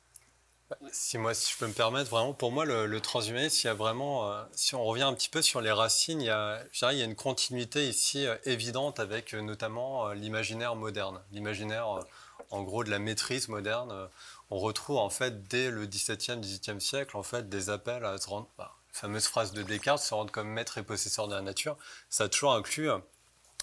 [0.92, 3.74] Si moi, si je peux me permettre, vraiment, pour moi, le, transhumanisme, il y a
[3.74, 6.80] vraiment, euh, si on revient un petit peu sur les racines, il y a, je
[6.80, 12.06] dirais, il y a une continuité ici euh, évidente avec euh, notamment l'imaginaire moderne, l'imaginaire,
[12.52, 14.10] en gros, de la maîtrise moderne.
[14.52, 18.28] on retrouve en fait dès le XVIIe, XVIIIe siècle, en fait, des appels à se
[18.28, 21.78] rendre, bah, fameuse phrase de Descartes, se rendre comme maître et possesseur de la nature.
[22.10, 22.90] Ça a toujours inclus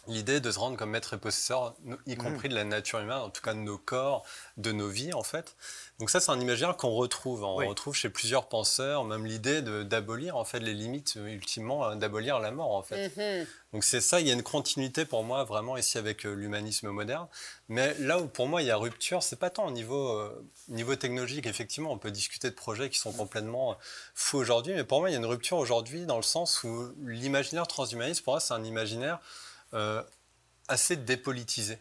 [0.09, 1.75] l'idée de se rendre comme maître et possesseur,
[2.07, 2.19] y mm.
[2.19, 4.25] compris de la nature humaine, en tout cas de nos corps,
[4.57, 5.57] de nos vies en fait.
[5.99, 7.42] Donc ça, c'est un imaginaire qu'on retrouve.
[7.45, 11.95] On retrouve chez plusieurs penseurs, même l'idée d'abolir en fait les limites, euh, ultimement euh,
[11.95, 13.09] d'abolir la mort en fait.
[13.09, 13.47] Mm-hmm.
[13.73, 16.90] Donc c'est ça, il y a une continuité pour moi vraiment ici avec euh, l'humanisme
[16.90, 17.27] moderne.
[17.69, 20.31] Mais là où pour moi il y a rupture, c'est pas tant au niveau,
[20.69, 21.47] niveau technologique.
[21.47, 23.77] Effectivement, on peut discuter de projets qui sont complètement
[24.14, 26.92] fous aujourd'hui, mais pour moi il y a une rupture aujourd'hui dans le sens où
[27.05, 29.21] l'imaginaire transhumaniste, pour moi, c'est un imaginaire
[29.77, 30.03] euh,
[30.69, 31.79] assez dépolitisé.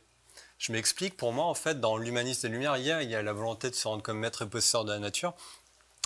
[0.57, 3.15] Je m'explique, pour moi, en fait, dans l'humaniste des Lumières, il y, a, il y
[3.15, 5.33] a la volonté de se rendre comme maître et possesseur de la nature,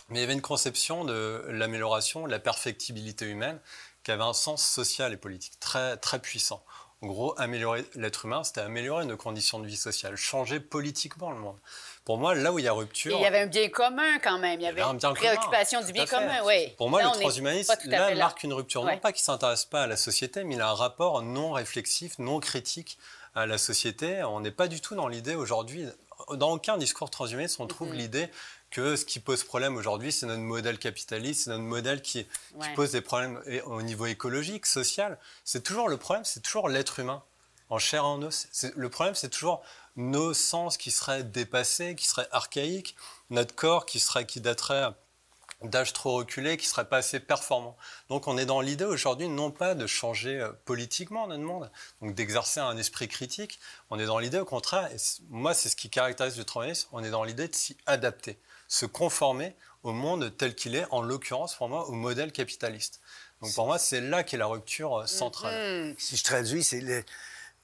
[0.10, 3.60] mais il y avait une conception de l'amélioration, de la perfectibilité humaine,
[4.04, 6.63] qui avait un sens social et politique très, très puissant.
[7.01, 11.38] En gros, améliorer l'être humain, c'était améliorer nos conditions de vie sociale, changer politiquement le
[11.38, 11.55] monde.
[12.03, 13.17] Pour moi, là où il y a rupture.
[13.17, 14.59] il y avait un bien commun quand même.
[14.59, 16.73] Il y avait, une préoccupation du bien commun, oui.
[16.77, 18.83] Pour moi, le transhumanisme, là, marque une rupture.
[18.83, 21.51] Non pas qu'il ne s'intéresse pas à la société, mais il a un rapport non
[21.51, 22.97] réflexif, non critique
[23.33, 24.23] à la société.
[24.23, 25.85] On n'est pas du tout dans l'idée aujourd'hui.
[26.33, 28.29] Dans aucun discours transhumaniste, on trouve l'idée
[28.71, 32.69] que ce qui pose problème aujourd'hui, c'est notre modèle capitaliste, c'est notre modèle qui, qui,
[32.75, 35.17] pose des problèmes au niveau écologique, social.
[35.43, 37.23] C'est toujours le problème, c'est toujours l'être humain,
[37.69, 38.47] en chair et en os.
[38.75, 39.63] Le problème, c'est toujours
[39.95, 42.95] nos sens qui seraient dépassés, qui seraient archaïques,
[43.29, 44.93] notre corps qui, serait, qui daterait
[45.62, 47.76] d'âge trop reculé, qui serait pas assez performant.
[48.10, 51.69] Donc on est dans l'idée aujourd'hui non pas de changer euh, politiquement notre monde,
[52.02, 54.98] donc d'exercer un esprit critique, on est dans l'idée au contraire, et
[55.30, 58.86] moi c'est ce qui caractérise le transhumanisme, on est dans l'idée de s'y adapter, se
[58.86, 63.02] conformer au monde tel qu'il est, en l'occurrence pour moi au modèle capitaliste.
[63.41, 65.54] Donc pour moi c'est là qu'est la rupture euh, centrale.
[65.54, 65.95] Mm-hmm.
[65.98, 67.04] Si je traduis, c'est le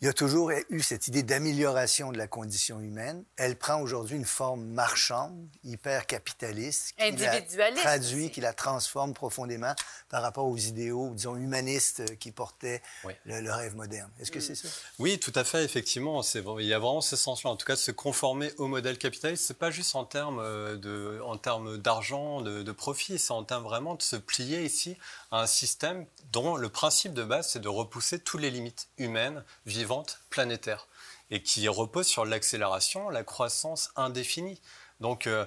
[0.01, 3.23] il y a toujours eu cette idée d'amélioration de la condition humaine.
[3.37, 9.73] Elle prend aujourd'hui une forme marchande, hyper capitaliste, qui la traduit, qui la transforme profondément
[10.09, 12.81] par rapport aux idéaux, disons, humanistes qui portaient
[13.25, 14.11] le, rêve moderne.
[14.19, 14.41] Est-ce que mm.
[14.41, 14.67] c'est ça?
[14.99, 16.21] Oui, tout à fait, effectivement.
[16.59, 17.49] Il y a vraiment ce sens-là.
[17.49, 20.75] En tout cas, de se conformer au modèle capitaliste, c'est pas juste en termes euh,
[20.75, 24.97] de, en termes d'argent, de, de profit, c'est en termes vraiment de se plier ici
[25.31, 29.43] à un système dont le principe de base, c'est de repousser toutes les limites humaines,
[29.65, 29.84] vivantes,
[30.29, 30.87] planétaires,
[31.31, 34.61] et qui repose sur l'accélération, la croissance indéfinie.
[34.99, 35.45] Donc, euh,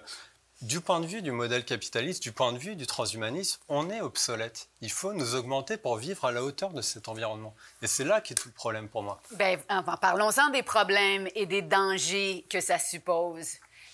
[0.63, 4.01] du point de vue du modèle capitaliste, du point de vue du transhumanisme, on est
[4.01, 4.69] obsolète.
[4.81, 7.55] Il faut nous augmenter pour vivre à la hauteur de cet environnement.
[7.81, 9.21] Et c'est là qu'est tout le problème pour moi.
[9.33, 9.61] Ben,
[10.01, 13.47] parlons-en des problèmes et des dangers que ça suppose.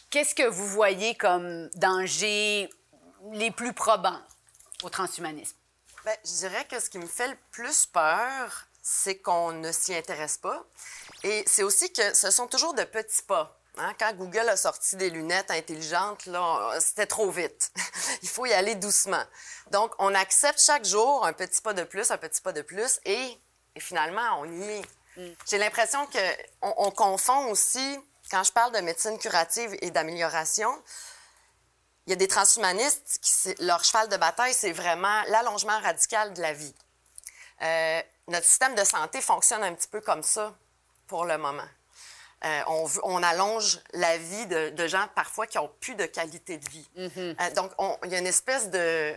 [0.08, 2.70] Qu'est-ce que vous voyez comme dangers
[3.32, 4.20] les plus probants
[4.82, 5.56] au transhumanisme?
[6.04, 9.94] Bien, je dirais que ce qui me fait le plus peur, c'est qu'on ne s'y
[9.94, 10.62] intéresse pas.
[11.22, 13.58] Et c'est aussi que ce sont toujours de petits pas.
[13.78, 13.94] Hein.
[13.98, 17.72] Quand Google a sorti des lunettes intelligentes, là, c'était trop vite.
[18.22, 19.24] Il faut y aller doucement.
[19.70, 23.00] Donc, on accepte chaque jour un petit pas de plus, un petit pas de plus,
[23.06, 23.40] et,
[23.78, 24.82] finalement, on y est.
[25.16, 25.32] Mm.
[25.48, 27.98] J'ai l'impression qu'on on confond aussi,
[28.30, 30.70] quand je parle de médecine curative et d'amélioration,
[32.06, 36.42] il y a des transhumanistes qui, leur cheval de bataille, c'est vraiment l'allongement radical de
[36.42, 36.74] la vie.
[37.62, 40.54] Euh, notre système de santé fonctionne un petit peu comme ça
[41.06, 41.68] pour le moment.
[42.44, 46.68] Euh, on, on, allonge la vie de, gens parfois qui ont plus de qualité de
[46.68, 46.88] vie.
[46.96, 47.36] Mm-hmm.
[47.40, 47.72] Euh, donc,
[48.04, 49.14] il y a une espèce de...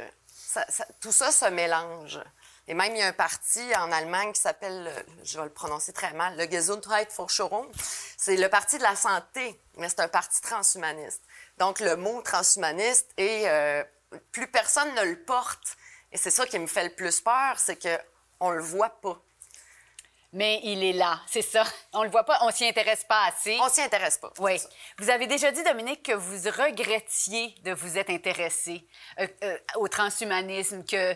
[1.02, 2.19] tout ça se mélange.
[2.69, 4.91] Et même, il y a un parti en Allemagne qui s'appelle,
[5.23, 7.65] je vais le prononcer très mal, le Gesundheitsforschung.
[8.17, 11.21] C'est le parti de la santé, mais c'est un parti transhumaniste.
[11.58, 13.84] Donc, le mot transhumaniste, et euh,
[14.32, 15.78] plus personne ne le porte.
[16.12, 17.97] Et c'est ça qui me fait le plus peur, c'est qu'on
[18.41, 19.21] ne le voit pas.
[20.34, 21.63] Mais il est là, c'est ça.
[21.93, 23.58] On le voit pas, on s'y intéresse pas assez.
[23.62, 24.32] On s'y intéresse pas.
[24.39, 24.60] Oui.
[25.00, 28.86] Vous avez déjà dit, Dominique, que vous regrettiez de vous être intéressé
[29.19, 31.15] euh, euh, au transhumanisme, que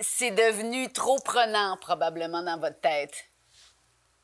[0.00, 3.12] c'est devenu trop prenant probablement dans votre tête.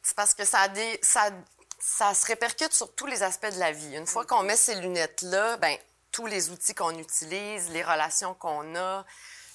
[0.02, 1.30] C'est parce que ça a, des, ça,
[1.78, 3.96] ça se répercute sur tous les aspects de la vie.
[3.96, 5.76] Une fois qu'on met ces lunettes-là, ben
[6.12, 9.04] tous les outils qu'on utilise, les relations qu'on a,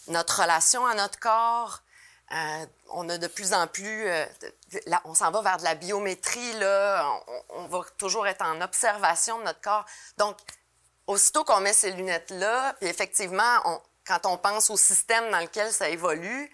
[0.08, 1.82] notre relation à notre corps,
[2.32, 4.26] euh, on a de plus en plus, euh,
[4.86, 7.04] là, on s'en va vers de la biométrie, là,
[7.50, 9.86] on, va toujours être en observation de notre corps.
[10.18, 10.38] Donc,
[11.08, 15.90] aussitôt qu'on met ces lunettes-là, puis effectivement, quand on pense au système dans lequel ça
[15.90, 16.52] évolue,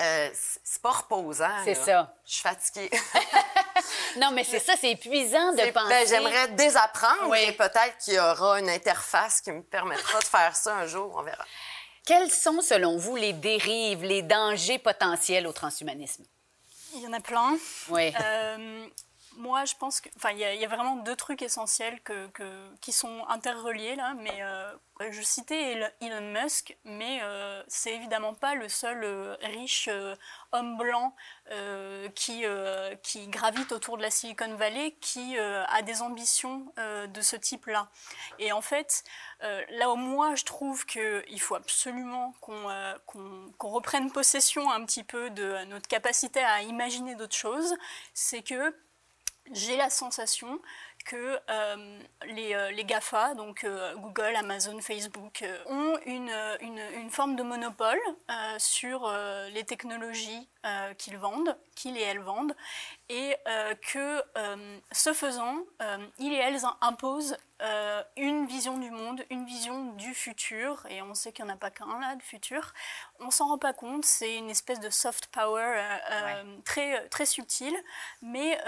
[0.00, 0.30] euh,
[0.64, 1.64] c'est pas reposant.
[1.64, 2.14] C'est ça.
[2.24, 2.90] Je suis fatiguée.
[4.16, 6.06] non, mais c'est ça, c'est épuisant de ben, penser.
[6.08, 10.74] J'aimerais désapprendre et peut-être qu'il y aura une interface qui me permettra de faire ça
[10.76, 11.44] un jour, on verra.
[12.10, 16.24] Quelles sont, selon vous, les dérives, les dangers potentiels au transhumanisme?
[16.96, 17.56] Il y en a plein.
[17.88, 18.12] Oui.
[18.20, 18.84] Euh,
[19.40, 22.28] moi, je pense qu'il y, y, a vraiment deux trucs essentiels que,
[22.80, 24.70] qui sont interreliés là, mais euh,
[25.08, 30.14] je citais Elon Musk, mais euh, c'est évidemment pas le seul euh, riche euh,
[30.52, 31.14] homme blanc
[32.14, 32.46] qui
[33.28, 37.88] gravite autour de la Silicon Valley qui a des ambitions de ce type-là.
[38.38, 39.02] Et en fait,
[39.40, 45.64] là où moi je trouve qu'il faut absolument qu'on reprenne possession un petit peu de
[45.64, 47.74] notre capacité à imaginer d'autres choses,
[48.14, 48.72] c'est que
[49.52, 50.60] j'ai la sensation
[51.04, 56.30] que euh, les, euh, les, GAFA, donc euh, Google, Amazon, Facebook, ont une,
[57.10, 57.98] forme de monopole
[58.58, 59.12] sur
[59.52, 60.48] les technologies
[60.96, 62.54] qu'ils vendent, qu'ils et elles vendent,
[63.12, 63.34] et
[63.92, 64.22] que
[64.92, 65.58] ce faisant,
[66.18, 67.36] ils et elles imposent
[68.16, 71.56] une vision du monde, une vision du futur, et on sait qu'il n'y en a
[71.56, 72.72] pas qu'un là, de futur.
[73.18, 75.82] On s'en rend pas compte, c'est une espèce de soft power
[76.64, 77.76] très, très subtile,
[78.22, 78.58] mais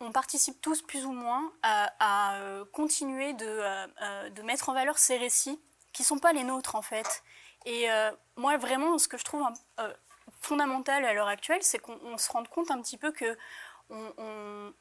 [0.00, 4.68] on participe tous plus ou moins à à, euh, continuer de, euh, euh, de, mettre
[4.68, 5.60] en valeur ces récits
[5.92, 7.22] qui ne sont pas les nôtres en fait.
[7.66, 7.86] Et
[8.36, 9.44] moi vraiment ce que je trouve
[10.40, 13.36] fondamental à l'heure actuelle, c'est qu'on se rende compte un petit peu que
[13.90, 14.72] on,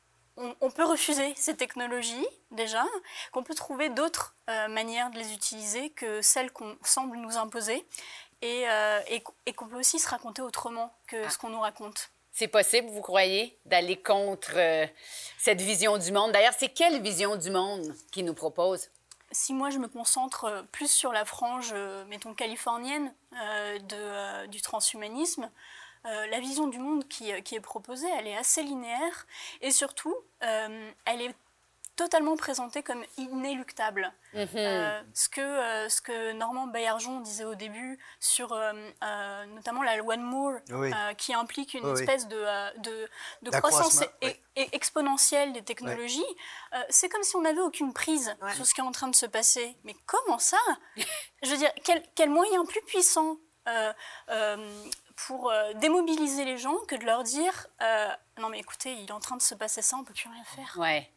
[0.61, 2.85] on, peut refuser ces technologies déjà,
[3.31, 4.35] qu'on peut trouver d'autres
[4.69, 7.85] manières de les utiliser que celles qu'on semble nous imposer,
[8.41, 8.65] et,
[9.07, 11.29] et, qu'on peut aussi se raconter autrement que ah.
[11.29, 12.11] ce qu'on nous raconte.
[12.37, 14.85] C'est possible, vous croyez, d'aller contre euh,
[15.39, 16.33] cette vision du monde?
[16.33, 18.91] D'ailleurs, c'est quelle vision du monde qu'il nous propose?
[19.31, 24.61] Si moi je me concentre euh, plus sur la frange, euh, mettons, californienne de, du
[24.61, 25.49] transhumanisme,
[26.29, 29.27] la vision du monde qui, qui, est proposée, elle est assez linéaire
[29.61, 31.35] et surtout, elle est
[31.97, 34.13] totalement présenté comme inéluctable.
[34.33, 34.47] Mhm.
[34.55, 38.71] Euh, ce, que, euh, ce que Normand Baillargeon disait au début sur euh,
[39.47, 40.59] notamment la loi de Moore,
[41.17, 43.09] qui implique une espèce de, de,
[43.41, 44.01] de croissance
[44.55, 46.23] exponentielle des technologies,
[46.89, 49.25] c'est comme si on n'avait aucune prise sur ce qui est en train de se
[49.25, 49.75] passer.
[49.83, 50.59] Mais comment ça?
[51.43, 53.37] Je veux dire, quel, quel moyen plus puissant?
[55.25, 57.67] Pour démobiliser les gens que de leur dire
[58.39, 60.43] non mais écoutez, il est en train de se passer ça, on peut plus rien
[60.43, 60.77] faire.
[60.79, 61.09] Ouais.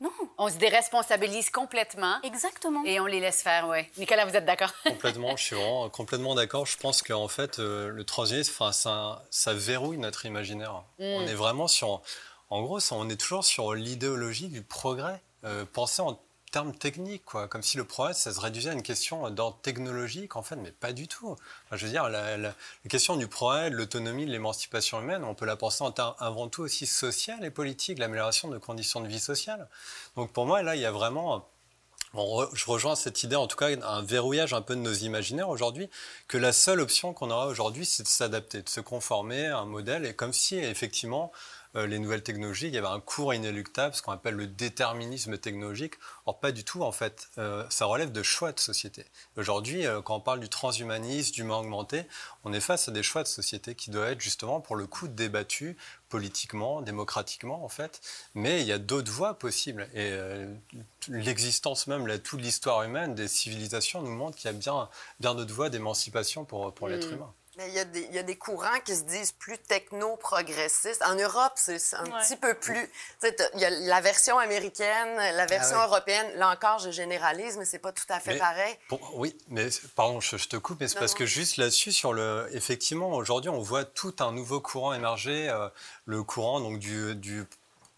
[0.00, 0.10] Non.
[0.36, 2.22] On se déresponsabilise complètement.
[2.22, 2.84] Exactement.
[2.84, 3.80] Et on les laisse faire, oui.
[3.96, 4.72] Nicolas, vous êtes d'accord?
[4.84, 6.66] Complètement, je suis vraiment complètement d'accord.
[6.66, 10.84] Je pense qu'en fait, euh, le transhumanisme, ça, ça verrouille notre imaginaire.
[10.98, 11.04] Mm.
[11.04, 12.02] On est vraiment sur...
[12.50, 15.20] En gros, on est toujours sur l'idéologie du progrès.
[15.44, 16.18] Euh, penser en
[16.50, 17.48] termes techniques, quoi.
[17.48, 20.72] Comme si le progrès, ça se réduisait à une question d'ordre technologique, en fait, mais
[20.72, 21.36] pas du tout.
[21.72, 22.54] je veux dire, la,
[22.88, 26.48] question du progrès, de l'autonomie, de l'émancipation humaine, on peut la penser en termes avant
[26.48, 29.68] tout aussi social et politique, l'amélioration de conditions de vie sociale.
[30.16, 31.46] Donc pour moi, là, il y a vraiment
[32.14, 35.90] je rejoins cette idée, en tout cas, un verrouillage un peu de nos imaginaires aujourd'hui,
[36.26, 39.66] que la seule option qu'on aura aujourd'hui, c'est de s'adapter, de se conformer à un
[39.66, 41.32] modèle, et comme si, effectivement,
[41.74, 45.94] les nouvelles technologies, il y avait un cours inéluctable, ce qu'on appelle le déterminisme technologique.
[46.26, 47.28] Or, pas du tout, en fait.
[47.38, 49.04] Euh, ça relève de choix de société.
[49.36, 52.04] Aujourd'hui, euh, quand on parle du transhumanisme, du humain augmenté,
[52.44, 55.08] on est face à des choix de société qui doivent être justement, pour le coup,
[55.08, 55.76] débattus
[56.08, 58.00] politiquement, démocratiquement, en fait.
[58.34, 59.88] Mais il y a d'autres voies possibles.
[59.94, 60.10] Et
[61.08, 64.88] l'existence même, toute l'histoire humaine, des civilisations nous montre qu'il y a bien,
[65.20, 67.14] bien d'autres voies d'émancipation pour, pour l'être Mm.
[67.14, 67.32] humain.
[67.58, 71.02] Mais il y, a des, il y a des courants qui se disent plus techno-progressistes.
[71.02, 72.10] En Europe, c'est un Ouais.
[72.22, 72.88] petit peu plus.
[73.54, 75.82] Il y a la version américaine, la version ouais.
[75.84, 76.26] européenne.
[76.36, 78.76] Là encore, je généralise, mais c'est pas tout à fait Mais- pareil.
[78.88, 81.18] Pour- oui, mais pardon, je, je te coupe, mais c'est parce non.
[81.18, 85.68] que juste là-dessus, sur le, effectivement, aujourd'hui, on voit tout un nouveau courant émerger, euh,
[86.06, 87.44] le courant donc du, du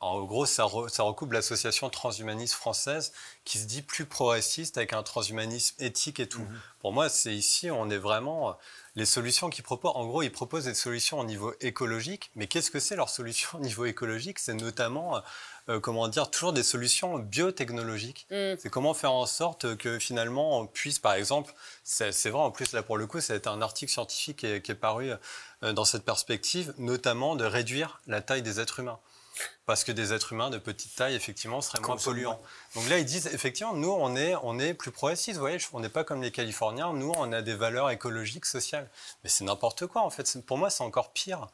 [0.00, 3.12] en gros, ça, re- ça recoupe l'association transhumaniste française
[3.44, 6.46] qui se dit plus progressiste avec un transhumanisme éthique et tout.
[6.80, 8.52] Pour moi, c'est ici, on est vraiment euh,
[8.96, 9.92] les solutions qu'ils proposent.
[9.94, 13.58] En gros, ils proposent des solutions au niveau écologique, mais qu'est-ce que c'est leur solution
[13.58, 14.38] au niveau écologique?
[14.38, 15.20] C'est notamment, euh,
[15.68, 18.26] euh, comment dire, toujours des solutions biotechnologiques.
[18.30, 21.52] C'est comment faire en sorte que finalement on puisse, par exemple,
[21.84, 24.62] c'est c'est vrai en plus là pour le coup, c'est un article scientifique qui est,
[24.62, 25.12] qui est paru
[25.62, 28.98] euh, dans cette perspective, notamment de réduire la taille des êtres humains.
[29.66, 32.40] Parce que des êtres humains de petite taille, effectivement, seraient moins polluants.
[32.74, 35.36] Donc là, ils disent, effectivement, nous, on est, on est plus progressistes.
[35.36, 36.92] Vous voyez, on n'est pas comme les Californiens.
[36.92, 38.88] Nous, on a des valeurs écologiques, sociales.
[39.22, 40.44] Mais c'est n'importe quoi, en fait.
[40.44, 41.46] Pour moi, c'est encore pire.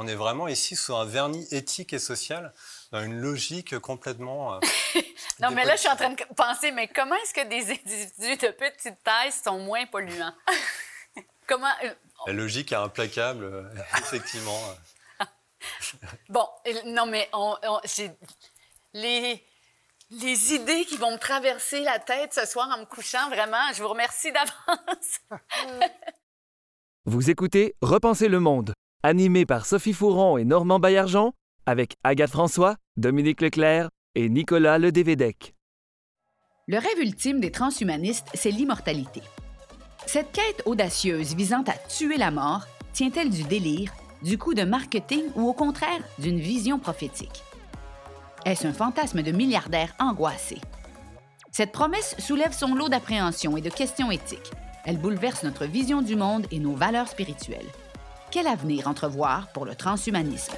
[0.00, 2.52] On est vraiment ici sous un vernis éthique et social,
[2.92, 4.54] dans une logique complètement...
[4.54, 4.60] euh,
[5.40, 8.46] Non, mais là, je suis en train de penser, mais comment est-ce que des individus
[8.46, 10.32] de petite taille sont moins polluants?
[11.48, 11.66] comment.
[11.84, 11.92] euh,
[12.28, 13.62] La logique est implacable, euh,
[13.98, 14.60] effectivement.
[16.28, 16.46] Bon,
[16.86, 17.56] non, mais on,
[18.94, 19.42] les,
[20.10, 23.82] les idées qui vont me traverser la tête ce soir en me couchant, vraiment, je
[23.82, 25.20] vous remercie d'avance.
[27.04, 31.32] Vous écoutez Repenser le monde, animé par Sophie Fouron et Normand Baillargeon,
[31.64, 35.54] avec Agathe François, Dominique Leclerc et Nicolas Ledévédec.
[36.66, 39.22] Le rêve ultime des transhumanistes, c'est l'immortalité.
[40.06, 43.90] Cette quête audacieuse visant à tuer la mort tient-elle du délire,
[44.22, 47.42] du coup de marketing ou au contraire d'une vision prophétique?
[48.44, 50.58] Est-ce un fantasme de milliardaire angoissé?
[51.52, 54.52] Cette promesse soulève son lot d'appréhensions et de questions éthiques.
[54.84, 57.66] Elle bouleverse notre vision du monde et nos valeurs spirituelles.
[58.30, 60.54] Quel avenir entrevoir pour le transhumanisme?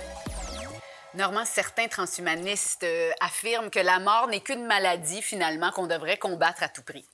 [1.15, 6.63] Normand, certains transhumanistes euh, affirment que la mort n'est qu'une maladie finalement qu'on devrait combattre
[6.63, 7.05] à tout prix.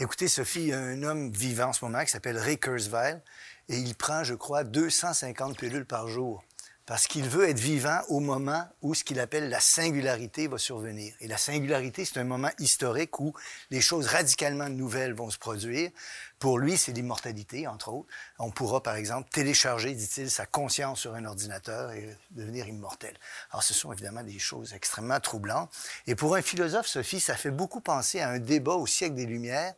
[0.00, 3.20] Écoutez, Sophie, il y a un homme vivant en ce moment qui s'appelle Ray Kurzweil
[3.68, 6.44] et il prend, je crois, 250 pilules par jour
[6.86, 11.14] parce qu'il veut être vivant au moment où ce qu'il appelle la singularité va survenir.
[11.20, 13.32] Et la singularité, c'est un moment historique où
[13.70, 15.90] les choses radicalement nouvelles vont se produire.
[16.38, 18.08] Pour lui, c'est l'immortalité, entre autres.
[18.38, 23.16] On pourra, par exemple, télécharger, dit-il, sa conscience sur un ordinateur et devenir immortel.
[23.50, 25.74] Alors, ce sont évidemment des choses extrêmement troublantes.
[26.06, 29.26] Et pour un philosophe, Sophie, ça fait beaucoup penser à un débat au siècle des
[29.26, 29.72] Lumières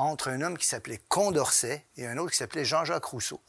[0.00, 3.40] entre un homme qui s'appelait Condorcet et un autre qui s'appelait Jean-Jacques Rousseau.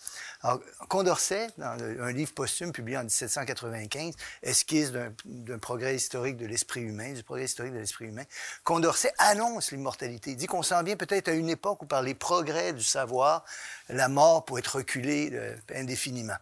[0.42, 0.60] Alors,
[0.90, 6.82] Condorcet, dans un livre posthume publié en 1795, esquisse d'un- d'un progrès historique de l'esprit
[6.82, 8.24] humain, du progrès historique de l'esprit humain,
[8.64, 10.32] Condorcet annonce l'immortalité.
[10.32, 13.46] Il dit qu'on s'en vient peut-être à une époque où, par les progrès du savoir,
[13.92, 16.36] la mort pourrait être reculée euh, indéfiniment.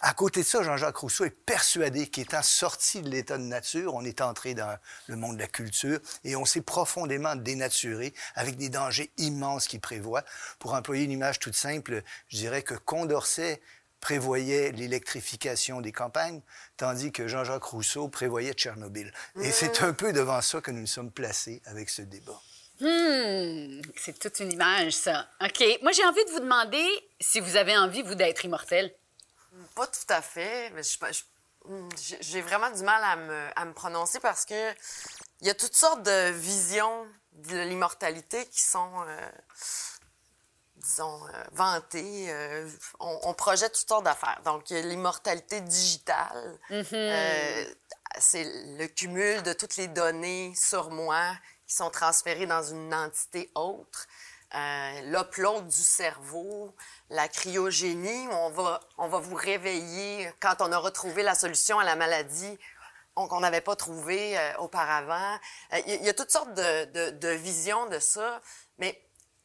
[0.00, 4.04] À côté de ça, Jean-Jacques Rousseau est persuadé qu'étant sorti de l'état de nature, on
[4.04, 8.68] est entré dans le monde de la culture et on s'est profondément dénaturé avec des
[8.68, 10.24] dangers immenses qui prévoient.
[10.58, 13.60] Pour employer une image toute simple, je dirais que Condorcet
[14.00, 16.42] prévoyait l'électrification des campagnes,
[16.76, 19.12] tandis que Jean-Jacques Rousseau prévoyait Tchernobyl.
[19.40, 22.40] Et c'est un peu devant ça que nous nous sommes placés avec ce débat.
[22.80, 25.26] Hmm, c'est toute une image, ça.
[25.42, 25.64] OK.
[25.82, 26.86] Moi, j'ai envie de vous demander
[27.20, 28.94] si vous avez envie, vous, d'être immortel.
[29.74, 31.22] Pas tout à fait, mais je- je-
[31.70, 31.88] hmm,
[32.20, 34.72] j'ai vraiment du mal à me, à me prononcer parce que
[35.40, 39.28] il y a toutes sortes de visions de l'immortalité qui sont, euh,
[40.76, 42.26] disons, euh, vantées.
[42.30, 42.68] euh,
[43.00, 44.40] on, on projette toutes sortes d'affaires.
[44.44, 46.58] Donc, l'immortalité digitale.
[46.92, 47.64] Euh,
[48.18, 48.44] c'est
[48.78, 51.32] le cumul de toutes les données sur moi
[51.66, 54.06] qui sont transférées dans une entité autre.
[54.54, 56.74] Euh, du cerveau,
[57.10, 61.84] la cryogénie, on va, on va vous réveiller quand on aura trouvé la solution à
[61.84, 62.58] la maladie
[63.16, 65.38] on- qu'on n'avait pas trouvé euh, auparavant.
[65.72, 68.40] Euh, Il y, a- il y a toutes sortes de, de- de visions de ça,
[68.78, 69.00] mais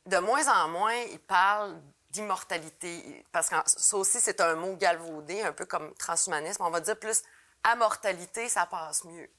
[0.06, 1.82] de moins en moins, ils parlent
[2.12, 6.62] d'immortalité, parce que ça aussi, c'est un mot galvaudé, un peu comme transhumanisme.
[6.64, 7.24] On va dire plus
[7.64, 9.30] amortalité, ça passe mieux.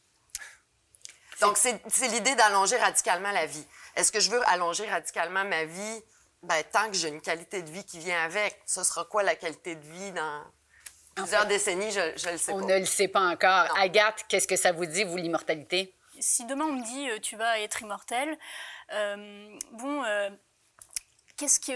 [1.43, 3.67] Donc, c'est l'idée d'allonger radicalement la vie.
[3.97, 6.03] Est-ce que je veux allonger radicalement ma vie?
[6.43, 9.37] Ben, tant que j'ai une qualité de vie qui vient avec, ce sera quoi la
[9.37, 10.43] qualité de vie dans
[11.15, 12.67] Plusieurs décennies, je ne le sais On pas.
[12.67, 13.69] ne le sait pas encore.
[13.79, 15.95] Agathe, qu'est-ce que ça vous dit, vous, l'immortalité?
[16.19, 18.39] Si demain on me dit euh, tu vas être immortel,
[18.93, 20.31] euh, bon, euh,
[21.43, 21.73] qu'est-ce qui,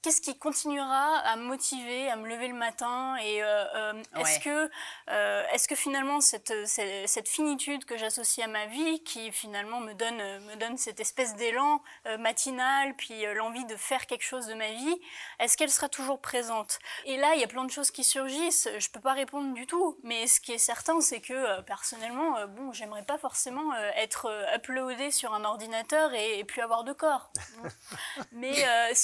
[0.00, 4.34] qu'est-ce qui continuera à me motiver, à me lever le matin Et euh, euh, est-ce
[4.34, 4.40] Ouais.
[4.44, 4.70] que,
[5.10, 9.80] euh, est-ce que finalement cette, cette, cette finitude que j'associe à ma vie, qui finalement
[9.80, 14.46] me donne, me donne cette espèce d'élan euh, matinal, puis l'envie de faire quelque chose
[14.46, 14.96] de ma vie,
[15.40, 16.78] est-ce qu'elle sera toujours présente?
[17.04, 18.68] Et là, il y a plein de choses qui surgissent.
[18.78, 22.72] Je peux pas répondre du tout, mais ce qui est certain, c'est que personnellement, bon,
[22.72, 27.32] j'aimerais pas forcément être euh, uploadé sur un ordinateur et, et plus avoir de corps.
[28.32, 28.54] mais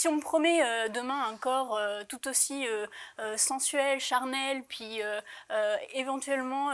[0.05, 2.87] si on me promet euh, demain un corps euh, tout aussi euh,
[3.21, 5.19] euh, sensuel, charnel, puis euh,
[5.51, 6.73] euh, éventuellement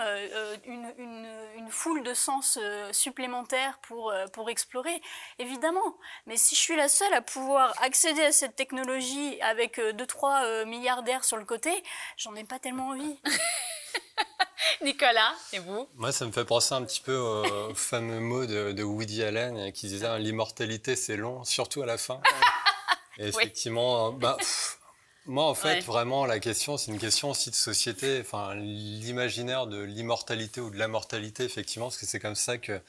[0.67, 5.01] une, une, une foule de sens euh, supplémentaires pour, euh, pour explorer,
[5.39, 5.97] évidemment.
[6.27, 11.23] Mais si je suis la seule à pouvoir accéder à cette technologie avec 2-3 milliardaires
[11.23, 11.71] sur le côté,
[12.17, 13.21] j'en ai pas tellement envie.
[14.83, 15.89] Nicolas, et vous?
[15.95, 19.71] Moi, ça me fait penser un petit peu au fameux mot de, de Woody Allen
[19.71, 22.21] qui disait l'immortalité c'est long, surtout à la fin.
[23.19, 24.79] Et effectivement, bah, pff,
[25.27, 25.81] moi en fait, Ouais.
[25.81, 28.21] vraiment, la question, c'est une question aussi de société.
[28.21, 32.81] Enfin, l'imaginaire de l'immortalité ou de la mortalité, effectivement, parce que c'est comme ça que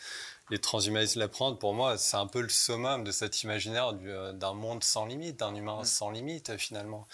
[0.50, 1.58] les transhumanistes l'apprennent.
[1.58, 5.06] Pour moi, c'est un peu le summum de cet imaginaire du, euh, d'un monde sans
[5.06, 7.08] limite, d'un humain sans limite, finalement.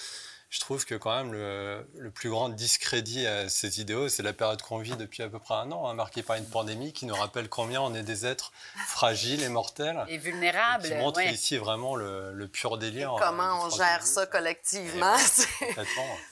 [0.49, 4.31] Je trouve que quand même le, le plus grand discrédit à ces idéaux, c'est la
[4.31, 7.05] période qu'on vit depuis à peu près un an, hein, marquée par une pandémie qui
[7.05, 8.53] nous rappelle combien on est des êtres
[8.87, 10.05] fragiles et mortels.
[10.07, 10.87] Et vulnérable.
[10.87, 11.33] qui montre ouais.
[11.33, 13.13] ici vraiment le, le pur délire.
[13.15, 15.17] euh, Comment du on gère ça collectivement?
[15.17, 15.45] c'est-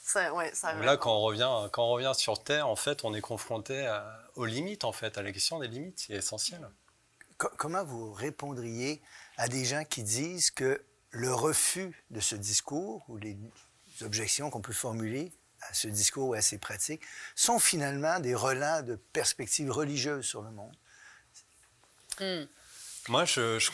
[0.01, 3.13] ça, ouais, ça Là, quand on revient, quand on revient sur Terre, en fait, on
[3.13, 6.65] est confronté à- aux limites, en fait, à la question des limites, qui est essentielle.
[7.37, 9.01] Co- comment vous répondriez
[9.37, 13.37] à des gens qui disent que le refus de ce discours ou les
[14.03, 15.31] objections qu'on peut formuler
[15.61, 17.03] à ce discours et à ces pratiques
[17.35, 20.75] sont finalement des relents de perspectives religieuses sur le monde?
[23.07, 23.71] Moi, je, je,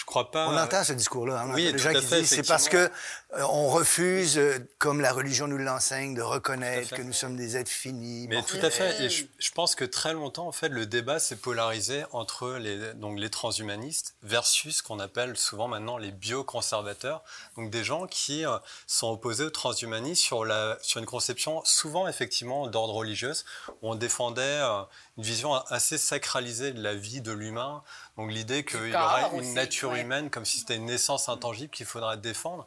[0.00, 0.48] je- crois pas.
[0.48, 1.40] On entend ce discours-là.
[1.40, 5.00] hein, oui, tout gens qui fait, disent c'est parce que euh, on refuse, euh, comme
[5.00, 8.26] la religion nous l'enseigne, de reconnaître que nous sommes des êtres finis.
[8.28, 8.42] Mais Bon.
[8.42, 9.02] tout à fait.
[9.02, 12.94] Et je, je pense que très longtemps, en fait, le débat s'est polarisé entre les,
[12.94, 17.22] donc les transhumanistes versus ce qu'on appelle souvent maintenant les bioconservateurs.
[17.56, 22.06] Donc des gens qui euh, sont opposés au transhumanisme sur, la, sur une conception souvent
[22.08, 23.44] effectivement d'ordre religieuse,
[23.82, 24.82] où on défendait euh,
[25.16, 27.82] une vision assez sacralisée de la vie de l'humain.
[28.16, 30.02] Donc l'idée qu'il y aurait une aussi, nature ouais.
[30.02, 32.66] humaine comme si c'était une naissance intangible qu'il faudrait défendre.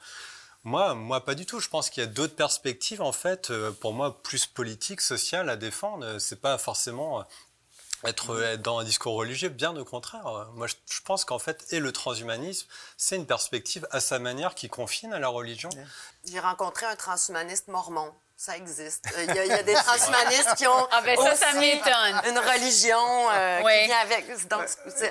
[0.63, 1.59] Moi, moi, pas du tout.
[1.59, 5.49] Je pense qu'il y a d'autres perspectives, en fait, euh, pour moi, plus politiques, sociales
[5.49, 6.19] à défendre.
[6.19, 7.23] C'est pas forcément euh,
[8.03, 10.49] être, euh, être dans un discours religieux, bien au contraire.
[10.55, 14.53] Moi, je, je pense qu'en fait, et le transhumanisme, c'est une perspective à sa manière
[14.53, 15.69] qui confine à la religion.
[16.25, 18.13] J'ai rencontré un transhumaniste mormon.
[18.41, 19.03] Ça existe.
[19.17, 21.47] Euh, Il y, a- il y a des transhumanistes qui ont Ah ben ça, ça
[21.49, 22.21] aussi m'étonne.
[22.29, 23.81] une religion euh, Ouais.
[23.81, 24.47] qui vient avec.
[24.47, 24.61] Donc,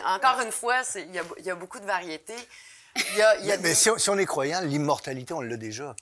[0.07, 2.35] encore une fois, il y, a, il y a beaucoup de variétés.
[2.97, 5.43] Il y a, il y a Mais, si, on, si on est croyant, l'immortalité, on
[5.43, 5.95] l'a déjà.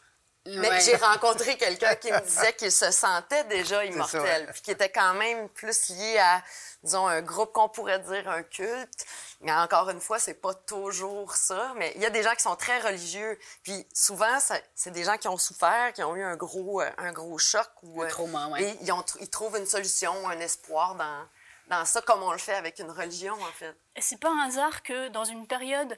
[0.46, 0.80] Mais Ouais.
[0.80, 5.14] j'ai rencontré quelqu'un qui me disait qu'il se sentait déjà immortel, puis qui était quand
[5.14, 6.42] même plus lié à,
[6.82, 9.04] disons, un groupe qu'on pourrait dire un culte.
[9.40, 11.72] Mais encore une fois, c'est pas toujours ça.
[11.76, 14.38] Mais il y a des gens qui sont très religieux, puis souvent,
[14.74, 17.68] c'est des gens qui ont souffert, qui ont eu un gros, euh, un gros choc.
[17.82, 18.62] Ou, Un euh, trauma, ouais.
[18.62, 21.26] Et ils, ont ils trouvent une solution, un espoir dans,
[21.68, 23.76] dans ça, comme on le fait avec une religion, en fait.
[23.96, 25.96] Et c'est pas un hasard que dans une période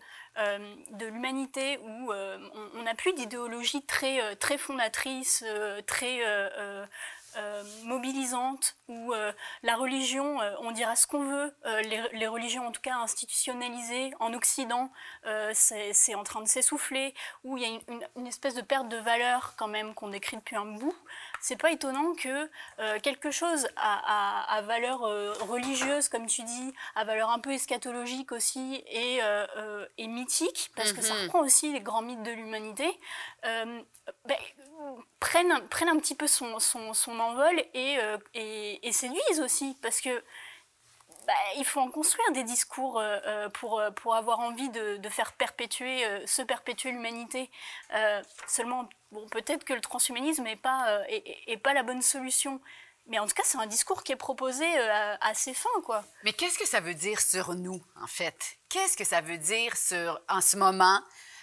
[0.93, 2.39] de l'humanité où euh,
[2.75, 6.87] on- n'a plus d'idéologie très, euh, très fondatrice, euh, très euh, euh,
[7.37, 9.33] euh, mobilisante, où euh,
[9.63, 11.83] la religion, euh, on dira ce qu'on veut, euh,
[12.13, 14.91] les, religions en tout cas institutionnalisées en Occident,
[15.27, 17.15] euh, c'est en train de s'essouffler,
[17.45, 20.37] où il y a une- une espèce de perte de valeur quand même qu'on décrit
[20.39, 20.95] depuis un bout.
[21.41, 26.43] C'est pas étonnant que euh, quelque chose à, à- à valeur euh, religieuse, comme tu
[26.43, 31.23] dis, à valeur un peu eschatologique aussi, et, euh, et mythique, parce que ça Mhm.
[31.25, 32.89] reprend aussi les grands mythes de l'humanité,
[33.43, 34.37] ben,
[35.21, 37.99] prennent, un- prennent un petit peu son, son, son envol et,
[38.35, 40.23] et, et séduisent aussi, parce que
[41.29, 44.97] bah, il faut en construire des discours euh, euh, pour, euh, pour avoir envie de,
[44.97, 47.51] de faire perpétuer, se perpétuer l'humanité.
[48.47, 51.03] Seulement, bon, peut-être que le transhumanisme n'est pas,
[51.63, 52.63] pas la bonne solution.
[53.09, 56.03] Mais en tout cas, c'est un discours qui est proposé à, à ses fins, quoi.
[56.25, 58.57] Mais qu'est-ce que ça veut dire sur nous, en fait?
[58.71, 61.01] Qu'est-ce que ça veut dire sur, en ce moment,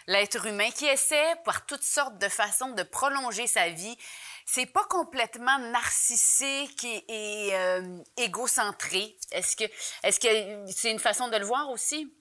[0.07, 3.97] l'être humain qui essaie par toutes sortes de façons de prolonger sa vie?
[4.45, 7.03] C'est pas complètement narcissique et,
[7.47, 9.17] et, euh, égocentré.
[9.31, 9.63] Est-ce que
[10.03, 12.13] est-ce que c'est une façon de le voir aussi?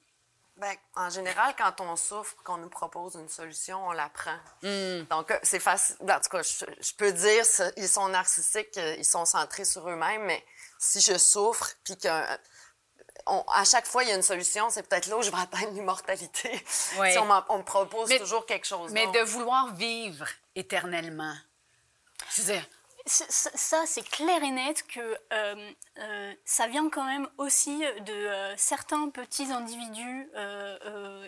[0.57, 4.37] Ben, en général, quand on souffre, qu'on nous propose une solution, on la prend.
[4.63, 5.03] Hmm.
[5.11, 5.97] Donc, euh, c'est facile.
[6.01, 7.45] En tout cas, je, je peux dire,
[7.77, 10.45] ils sont narcissiques, euh, ils sont centrés sur eux-mêmes, mais
[10.79, 12.09] si je souffre, puis que
[13.27, 15.39] on- à chaque fois, il y a une solution, c'est peut-être là où je vais
[15.41, 16.51] atteindre l'immortalité.
[16.99, 17.11] Oui.
[17.13, 18.93] si on, me propose Mais- toujours quelque chose.
[18.93, 21.35] Mais de vouloir vivre éternellement.
[21.35, 22.04] Je veux dire, C'est-
[23.07, 28.55] Ça, c'est clair et net que euh, euh, ça vient quand même aussi de euh,
[28.57, 30.31] certains petits individus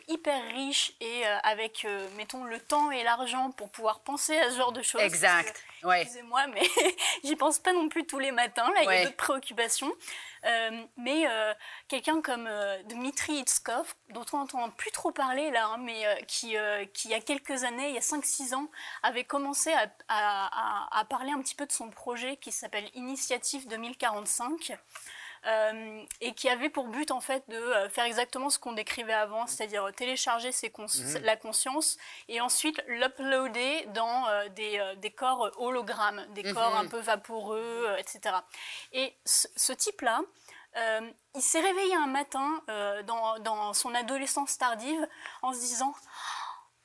[0.08, 4.72] hyper riches et avec, mettons, le temps et l'argent pour pouvoir penser à ce genre
[4.72, 5.02] de choses.
[5.02, 5.62] exact.
[5.82, 6.02] Ouais.
[6.02, 6.62] Excusez-moi, mais
[7.24, 8.70] j'y pense pas non plus tous les matins.
[8.74, 9.92] Là, il y a d'autres préoccupations.
[10.46, 11.52] Euh, mais euh,
[11.88, 16.14] quelqu'un comme euh, Dmitri Itskov, dont on n'entend plus trop parler là, hein, mais euh,
[16.28, 16.56] qui,
[16.92, 18.68] qui, il y a quelques années, il y a 5-6 ans,
[19.02, 19.72] avait commencé
[20.08, 24.78] à parler un petit peu de son projet qui s'appelle Initiative 2045.
[25.46, 29.12] Euh, et qui avait pour but en fait de euh, faire exactement ce qu'on décrivait
[29.12, 30.86] avant, c'est-à-dire euh, télécharger ses cons-
[31.22, 31.96] la conscience
[32.28, 37.94] et ensuite l'uploader dans euh, des, euh, des corps hologrammes, des corps un peu vaporeux,
[37.98, 38.34] etc.
[38.92, 40.20] Et ce, ce type-là,
[41.34, 42.60] il s'est réveillé un matin
[43.06, 45.08] dans, dans son adolescence tardive
[45.40, 45.94] en se disant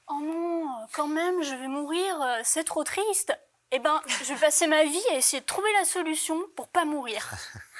[0.07, 3.37] Oh non, quand même, je vais mourir, c'est trop triste.
[3.71, 6.85] Eh ben, je vais passer ma vie à essayer de trouver la solution pour pas
[6.85, 7.29] mourir.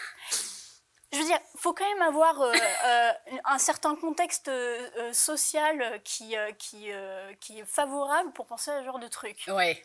[1.12, 2.54] Je veux dire, faut quand même avoir euh,
[2.86, 3.12] euh,
[3.46, 6.90] un certain contexte euh, social qui, qui,
[7.40, 9.44] qui est favorable pour penser à ce genre de truc.
[9.48, 9.82] Oui.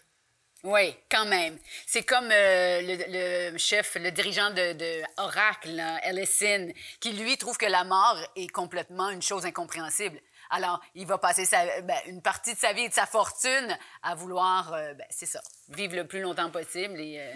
[0.65, 1.59] Oui, quand même.
[1.87, 7.67] C'est comme le, le chef, le dirigeant de, de Oracle, Ellison, qui lui trouve que
[7.67, 10.19] la mort est complètement une chose incompréhensible.
[10.51, 13.77] Alors, il va passer sa- ben, une partie de sa vie et de sa fortune
[14.03, 17.35] à vouloir, ben, c'est ça, vivre le plus longtemps possible et euh,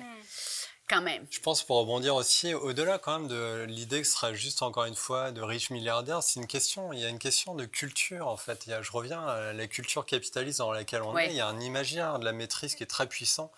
[0.90, 1.24] quand même.
[1.30, 4.84] Je pense pour rebondir aussi, au-delà quand même de l'idée que ce sera juste encore
[4.84, 8.26] une fois de riches milliardaires, c'est une question, il y a une question de culture
[8.26, 8.66] en fait.
[8.66, 11.26] Il y a, je reviens à la culture capitaliste dans laquelle on Ouais.
[11.26, 11.30] est.
[11.30, 13.52] Il y a un imaginaire de la maîtrise qui est très puissant,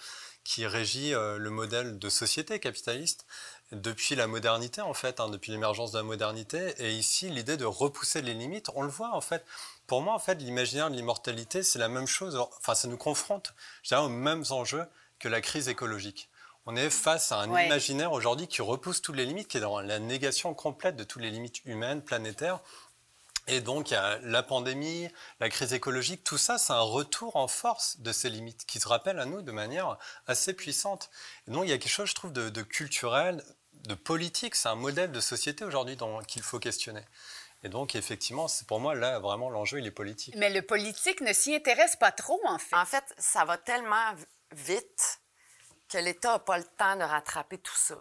[0.45, 3.25] qui régit euh, le modèle de société capitaliste
[3.71, 6.75] depuis la modernité en fait, hein, depuis l'émergence de la modernité.
[6.79, 9.45] Et ici, l'idée de repousser les limites, on le voit en fait.
[9.87, 12.37] Pour moi, en fait, l'imaginaire de l'immortalité, c'est la même chose.
[12.59, 14.85] Enfin, ça nous confronte, je dirais, aux mêmes enjeux
[15.19, 16.29] que la crise écologique.
[16.67, 17.67] On est face à un Ouais.
[17.67, 21.23] imaginaire aujourd'hui qui repousse toutes les limites, qui est dans la négation complète de toutes
[21.23, 22.61] les limites humaines, planétaires.
[23.49, 25.09] Et donc, il y a la pandémie,
[25.41, 28.87] la crise écologique, tout ça, c'est un retour en force de ces limites qui se
[28.87, 29.99] rappellent à nous de manière
[30.29, 31.11] assez puissante.
[31.49, 33.43] Et donc, il y a quelque chose, je trouve, de, de culturel,
[33.73, 34.55] de politique.
[34.55, 35.97] C'est un modèle de société aujourd'hui
[36.29, 37.03] qu'il faut questionner.
[37.65, 40.37] Et donc, effectivement, c'est pour moi, là, vraiment, l'enjeu, il est politique.
[40.37, 42.77] Mais le politique ne s'y intéresse pas trop, en fait.
[42.77, 44.15] En fait, ça va tellement
[44.53, 45.19] vite
[45.93, 47.97] que l'État n'a pas le temps de rattraper tout ça.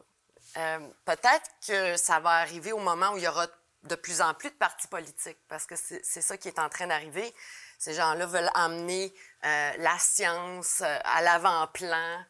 [0.57, 3.47] Euh, Peut-être que ça va arriver au moment où il y aura
[3.83, 6.87] de plus en plus de partis politiques, parce que c'est ça qui est en train
[6.87, 7.33] d'arriver.
[7.79, 9.13] Ces gens-là veulent emmener
[9.43, 12.23] euh, la science euh, à l'avant-plan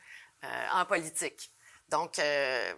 [0.44, 1.52] euh, en politique.
[1.90, 2.72] Donc, je,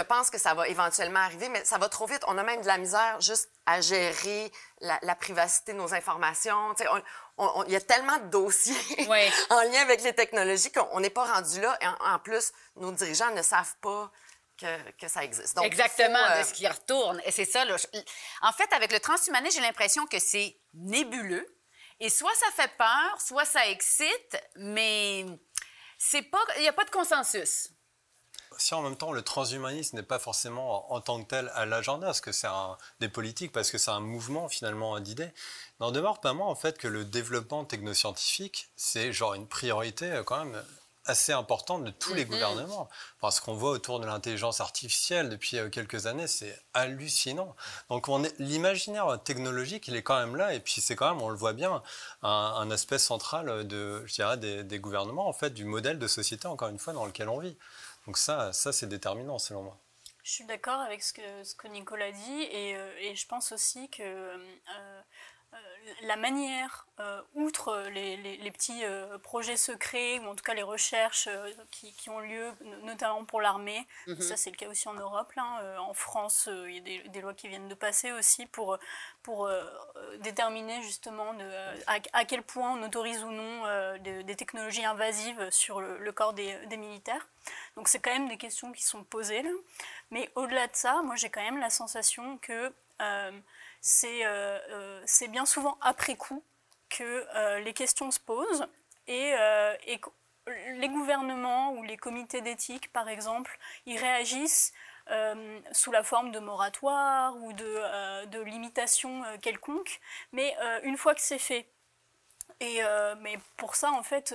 [0.00, 2.24] pense que ça va éventuellement arriver, mais ça va trop vite.
[2.26, 6.74] On a même de la misère juste à gérer la, la privacité de nos informations.
[7.66, 8.74] Il y a tellement de dossiers
[9.50, 11.78] en lien avec les technologies qu'on n'est pas rendu là.
[11.80, 14.10] Et en, en plus, nos dirigeants ne savent pas
[14.58, 15.56] que, que ça existe.
[15.56, 17.20] Donc, Exactement, faut, euh, de ce qui retourne.
[17.24, 17.64] Et c'est ça.
[17.64, 17.76] là,
[18.42, 21.46] En fait, avec le transhumanisme, j'ai l'impression que c'est nébuleux.
[21.98, 25.26] Et soit ça fait peur, soit ça excite, mais
[25.98, 27.68] c'est pas, il n'y a pas de consensus.
[28.58, 32.06] Si en même temps le transhumanisme n'est pas forcément en, tant que tel à l'agenda,
[32.06, 32.48] parce que c'est
[33.00, 35.30] des politiques, parce que c'est un mouvement finalement d'idées,
[35.80, 40.22] n'en demeure pas moins en fait que le développement technoscientifique, c'est genre une priorité euh,
[40.22, 40.62] quand même
[41.06, 42.88] assez importante de tous les gouvernements.
[43.20, 47.56] Enfin, ce qu'on voit autour de l'intelligence artificielle depuis euh, quelques années, c'est hallucinant.
[47.88, 48.06] Donc
[48.38, 51.52] l'imaginaire technologique, il est quand même là, et puis c'est quand même, on le voit
[51.52, 51.82] bien,
[52.22, 56.06] un, un aspect central de, je dirais, des, des gouvernements, en fait, du modèle de
[56.06, 57.56] société, encore une fois, dans lequel on vit.
[58.10, 59.78] Donc ça, ça c'est déterminant selon moi.
[60.24, 63.52] Je suis d'accord avec ce que, ce que Nicolas dit et, euh, et je pense
[63.52, 65.02] aussi que euh,
[66.02, 70.54] la manière, euh, outre les, les- les petits euh, projets secrets, ou en tout cas
[70.54, 73.86] les recherches euh, qui, qui ont lieu, no- notamment pour l'armée,
[74.22, 77.08] ça c'est le cas aussi en Europe, euh, en France, euh, il y a des,
[77.08, 78.78] des lois qui viennent de passer aussi pour,
[79.22, 79.64] pour euh,
[79.96, 84.22] euh, déterminer justement de, euh, à, à quel point on autorise ou non euh, de-
[84.22, 87.26] des technologies invasives sur le, le corps des, des militaires.
[87.76, 89.50] Donc c'est quand même des questions qui sont posées là.
[90.10, 93.30] Mais au-delà de ça, moi j'ai quand même la sensation que euh,
[93.80, 96.42] c'est euh, euh, c'est bien souvent après coup
[96.88, 98.66] que euh, les questions se posent
[99.06, 99.74] et, euh,
[100.78, 104.72] les gouvernements ou les comités d'éthique, par exemple, ils réagissent
[105.72, 110.00] sous la forme de moratoire ou de, de limitation quelconque.
[110.32, 111.68] Mais une fois que c'est fait,
[112.60, 112.80] et,
[113.20, 114.34] mais pour ça, en fait,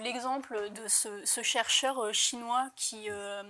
[0.00, 3.42] l'exemple de ce, chercheur chinois qui, a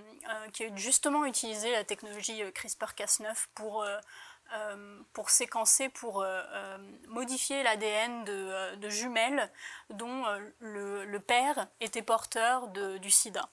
[0.77, 3.99] justement utilisé la technologie CRISPR-Cas9 pour euh,
[5.13, 6.79] pour séquencer, pour euh, euh,
[7.09, 9.51] modifier l'ADN de, jumelles
[9.91, 10.25] dont
[10.61, 13.49] le, père était porteur du sida.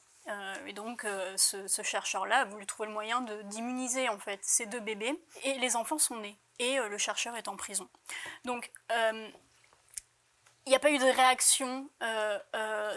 [0.66, 5.20] et donc, ce, chercheur-là a voulu trouver le moyen d'immuniser en fait ces deux bébés.
[5.44, 6.38] Et les enfants sont nés.
[6.60, 7.88] Et le chercheur est en prison.
[8.44, 11.90] Donc, il n'y a pas eu de réaction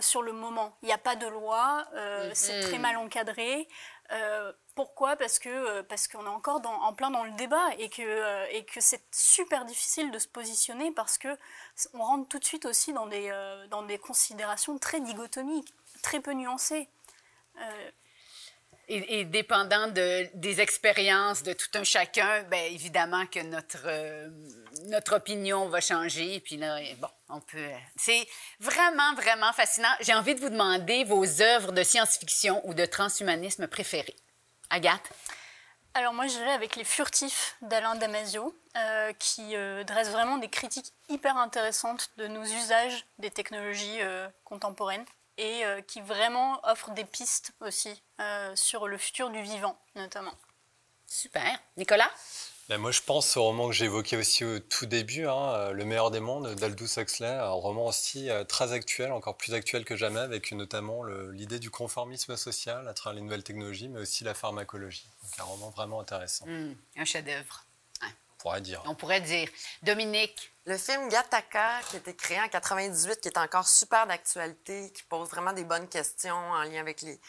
[0.00, 0.76] sur le moment.
[0.82, 1.86] Il n'y a pas de loi.
[2.34, 3.68] C'est très mal encadré.
[4.12, 5.16] Euh, pourquoi?
[5.16, 8.46] Parce que euh, parce qu'on est encore en plein dans le débat et que euh,
[8.50, 11.28] et que c'est super difficile de se positionner parce que
[11.94, 13.30] on rentre tout de suite aussi dans des
[13.70, 16.88] dans des considérations très dichotomiques, très peu nuancées.
[18.88, 23.86] Et, dépendant de, des expériences de tout un chacun, bien évidemment que notre,
[24.88, 26.40] notre opinion va changer.
[26.40, 27.70] Puis là, bon, on peut.
[27.96, 28.26] C'est
[28.60, 29.88] vraiment, vraiment fascinant.
[30.00, 34.16] J'ai envie de vous demander vos œuvres de science-fiction ou de transhumanisme préférées.
[34.68, 35.08] Agathe?
[35.94, 40.48] Alors moi, je dirais avec Les Furtifs d'Alain Damasio, euh, qui euh, dresse vraiment des
[40.48, 45.04] critiques hyper intéressantes de nos usages des technologies euh, contemporaines
[45.38, 48.02] et qui vraiment offre des pistes aussi
[48.54, 50.34] sur le futur du vivant, notamment.
[51.06, 51.58] Super.
[51.76, 52.10] Nicolas?
[52.68, 55.72] Ben, moi, je pense au roman que j'ai évoqué aussi au tout début, hein, euh,
[55.72, 59.84] Le meilleur des mondes d'Aldous Huxley, un roman aussi euh, très actuel, encore plus actuel
[59.84, 64.24] que jamais, avec notamment l'idée du conformisme social à travers les nouvelles technologies, mais aussi
[64.24, 65.06] la pharmacologie.
[65.22, 66.46] Donc un roman vraiment intéressant.
[66.46, 67.66] Hmm, un chef-d'œuvre.
[68.42, 68.82] On pourrait dire.
[68.86, 69.48] On pourrait dire.
[69.82, 70.52] Dominique.
[70.64, 75.04] Le film Gattaca, qui a été créé en 98, qui est encore super d'actualité, qui
[75.04, 77.20] pose vraiment des bonnes questions en lien avec les,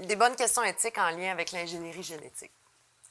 [0.00, 2.55] des bonnes questions éthiques en lien avec l'ingénierie génétique.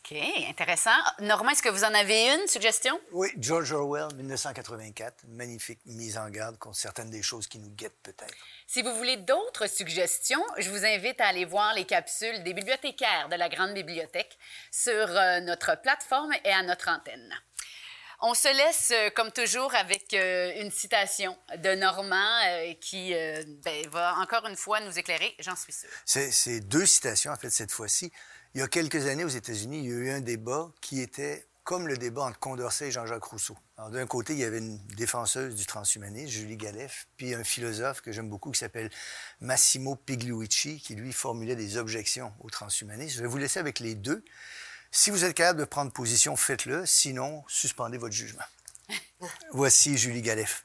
[0.06, 0.92] OK, intéressant.
[1.20, 3.00] Normand, est-ce que vous en avez une suggestion?
[3.12, 5.24] Oui, George Orwell, 1984.
[5.30, 8.36] Magnifique mise en garde contre certaines des choses qui nous guettent peut-être.
[8.68, 13.30] Si vous voulez d'autres suggestions, je vous invite à aller voir les capsules des bibliothécaires
[13.30, 14.38] de la Grande Bibliothèque
[14.70, 17.34] sur euh, notre plateforme et à notre antenne.
[18.22, 23.14] On se laisse, euh, comme toujours, avec euh, une citation de Normand qui
[23.64, 25.90] ben, va encore une fois nous éclairer, j'en suis sûre.
[26.06, 28.12] C'est deux citations, en fait, cette fois-ci.
[28.56, 31.46] Il y a quelques années aux États-Unis, il y a eu un débat qui était
[31.66, 33.58] comme le débat entre Condorcet et Jean-Jacques Rousseau.
[33.92, 38.14] d'un côté, il y avait une défenseuse du transhumanisme, Julie Galef, puis un philosophe que
[38.14, 38.90] j'aime beaucoup qui s'appelle
[39.42, 43.18] Massimo Pigliucci, qui lui formulait des objections au transhumanisme.
[43.18, 44.24] Je vais vous laisser avec les deux.
[44.90, 46.86] Si vous êtes capable de prendre position, faites-le.
[46.86, 48.46] Sinon, suspendez votre jugement.
[49.52, 50.65] Voici Julie Galef.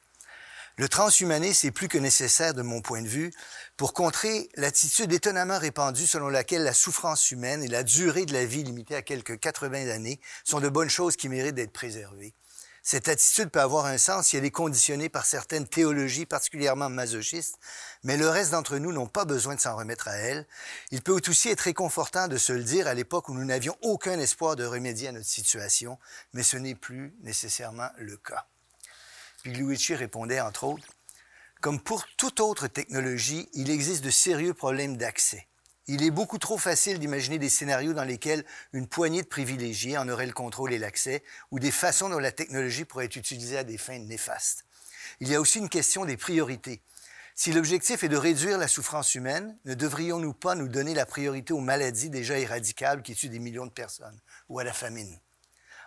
[0.77, 3.33] Le transhumanisme est plus que nécessaire de mon point de vue
[3.77, 8.47] pour contrer l'attitude étonnamment répandue selon laquelle la souffrance humaine et la durée de la
[8.47, 12.35] vie limitée à quelques 80 années sont de bonnes choses qui méritent d'être préservées.
[12.83, 17.59] Cette attitude peut avoir un sens si elle est conditionnée par certaines théologies particulièrement masochistes,
[18.05, 20.47] mais le reste d'entre nous n'ont pas besoin de s'en remettre à elle.
[20.91, 24.18] Il peut aussi être réconfortant de se le dire à l'époque où nous n'avions aucun
[24.18, 25.99] espoir de remédier à notre situation,
[26.33, 28.47] mais ce n'est plus nécessairement le cas.
[29.43, 30.86] Pigliucci répondait, entre autres,
[31.61, 35.47] Comme pour toute autre technologie, il existe de sérieux problèmes d'accès.
[35.86, 40.09] Il est beaucoup trop facile d'imaginer des scénarios dans lesquels une poignée de privilégiés en
[40.09, 43.64] aurait le contrôle et l'accès, ou des façons dont la technologie pourrait être utilisée à
[43.64, 44.64] des fins néfastes.
[45.20, 46.82] Il y a aussi une question des priorités.
[47.34, 51.53] Si l'objectif est de réduire la souffrance humaine, ne devrions-nous pas nous donner la priorité
[51.53, 55.18] aux maladies déjà éradicables qui tuent des millions de personnes, ou à la famine?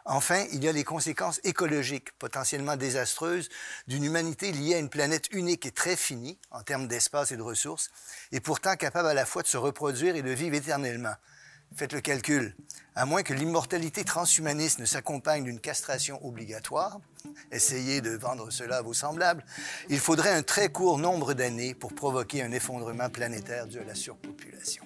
[0.06, 3.50] Enfin, il y a les conséquences écologiques potentiellement désastreuses
[3.88, 7.42] d'une humanité liée à une planète unique et très finie en termes d'espace et de
[7.42, 7.90] ressources,
[8.32, 11.16] et pourtant capable à la fois de se reproduire et de vivre éternellement.
[11.76, 12.56] Faites le calcul.
[12.96, 17.00] À moins que l'immortalité transhumaniste ne s'accompagne d'une castration obligatoire,
[17.52, 19.44] essayez de vendre cela à vos semblables,
[19.90, 23.96] il faudrait un très court nombre d'années pour provoquer un effondrement planétaire dû à la
[23.96, 24.86] surpopulation.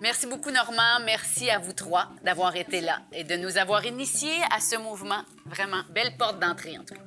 [0.00, 1.04] Merci beaucoup, Normand.
[1.04, 5.22] Merci à vous trois d'avoir été là et de nous avoir initiés à ce mouvement.
[5.46, 7.00] Vraiment, belle porte d'entrée, en tout cas.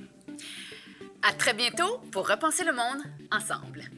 [1.28, 3.90] À très bientôt pour repenser le monde ensemble.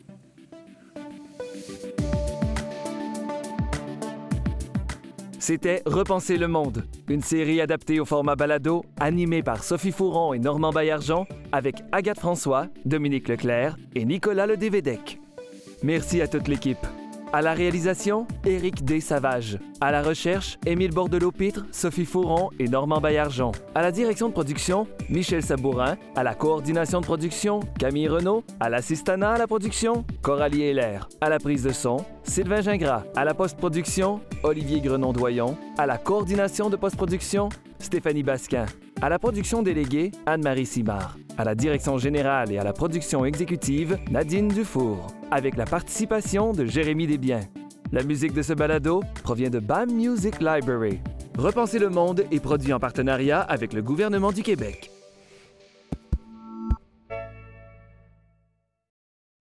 [5.39, 10.39] C'était Repenser le monde, une série adaptée au format balado, animée par Sophie Fouron et
[10.39, 15.19] Normand Baillargeon, avec Agathe François, Dominique Leclerc et Nicolas Le Dévédec.
[15.83, 16.83] Merci à toute l'équipe.
[17.33, 19.01] À la réalisation, Éric D.
[19.01, 19.59] Savage.
[19.81, 23.51] À la recherche, Émile Bordelot-Pitre, Sophie Fouron et Normand Baillargeon.
[23.73, 25.97] À la direction de production, Michel Sabourin.
[26.15, 28.43] À la coordination de production, Camille Renault.
[28.59, 31.09] À l'assistanat à la production, Coralie Heller.
[31.19, 33.03] À la prise de son, Sylvain Gingras.
[33.15, 35.57] À la post-production, Olivier Grenon-Doyon.
[35.77, 37.49] À la coordination de post-production,
[37.79, 38.65] Stéphanie Basquin.
[39.01, 41.17] À la production déléguée, Anne-Marie Simard.
[41.37, 45.07] À la direction générale et à la production exécutive, Nadine Dufour.
[45.31, 47.41] Avec la participation de Jérémy Desbiens.
[47.91, 51.01] La musique de ce balado provient de BAM Music Library.
[51.37, 54.89] Repenser le monde est produit en partenariat avec le gouvernement du Québec.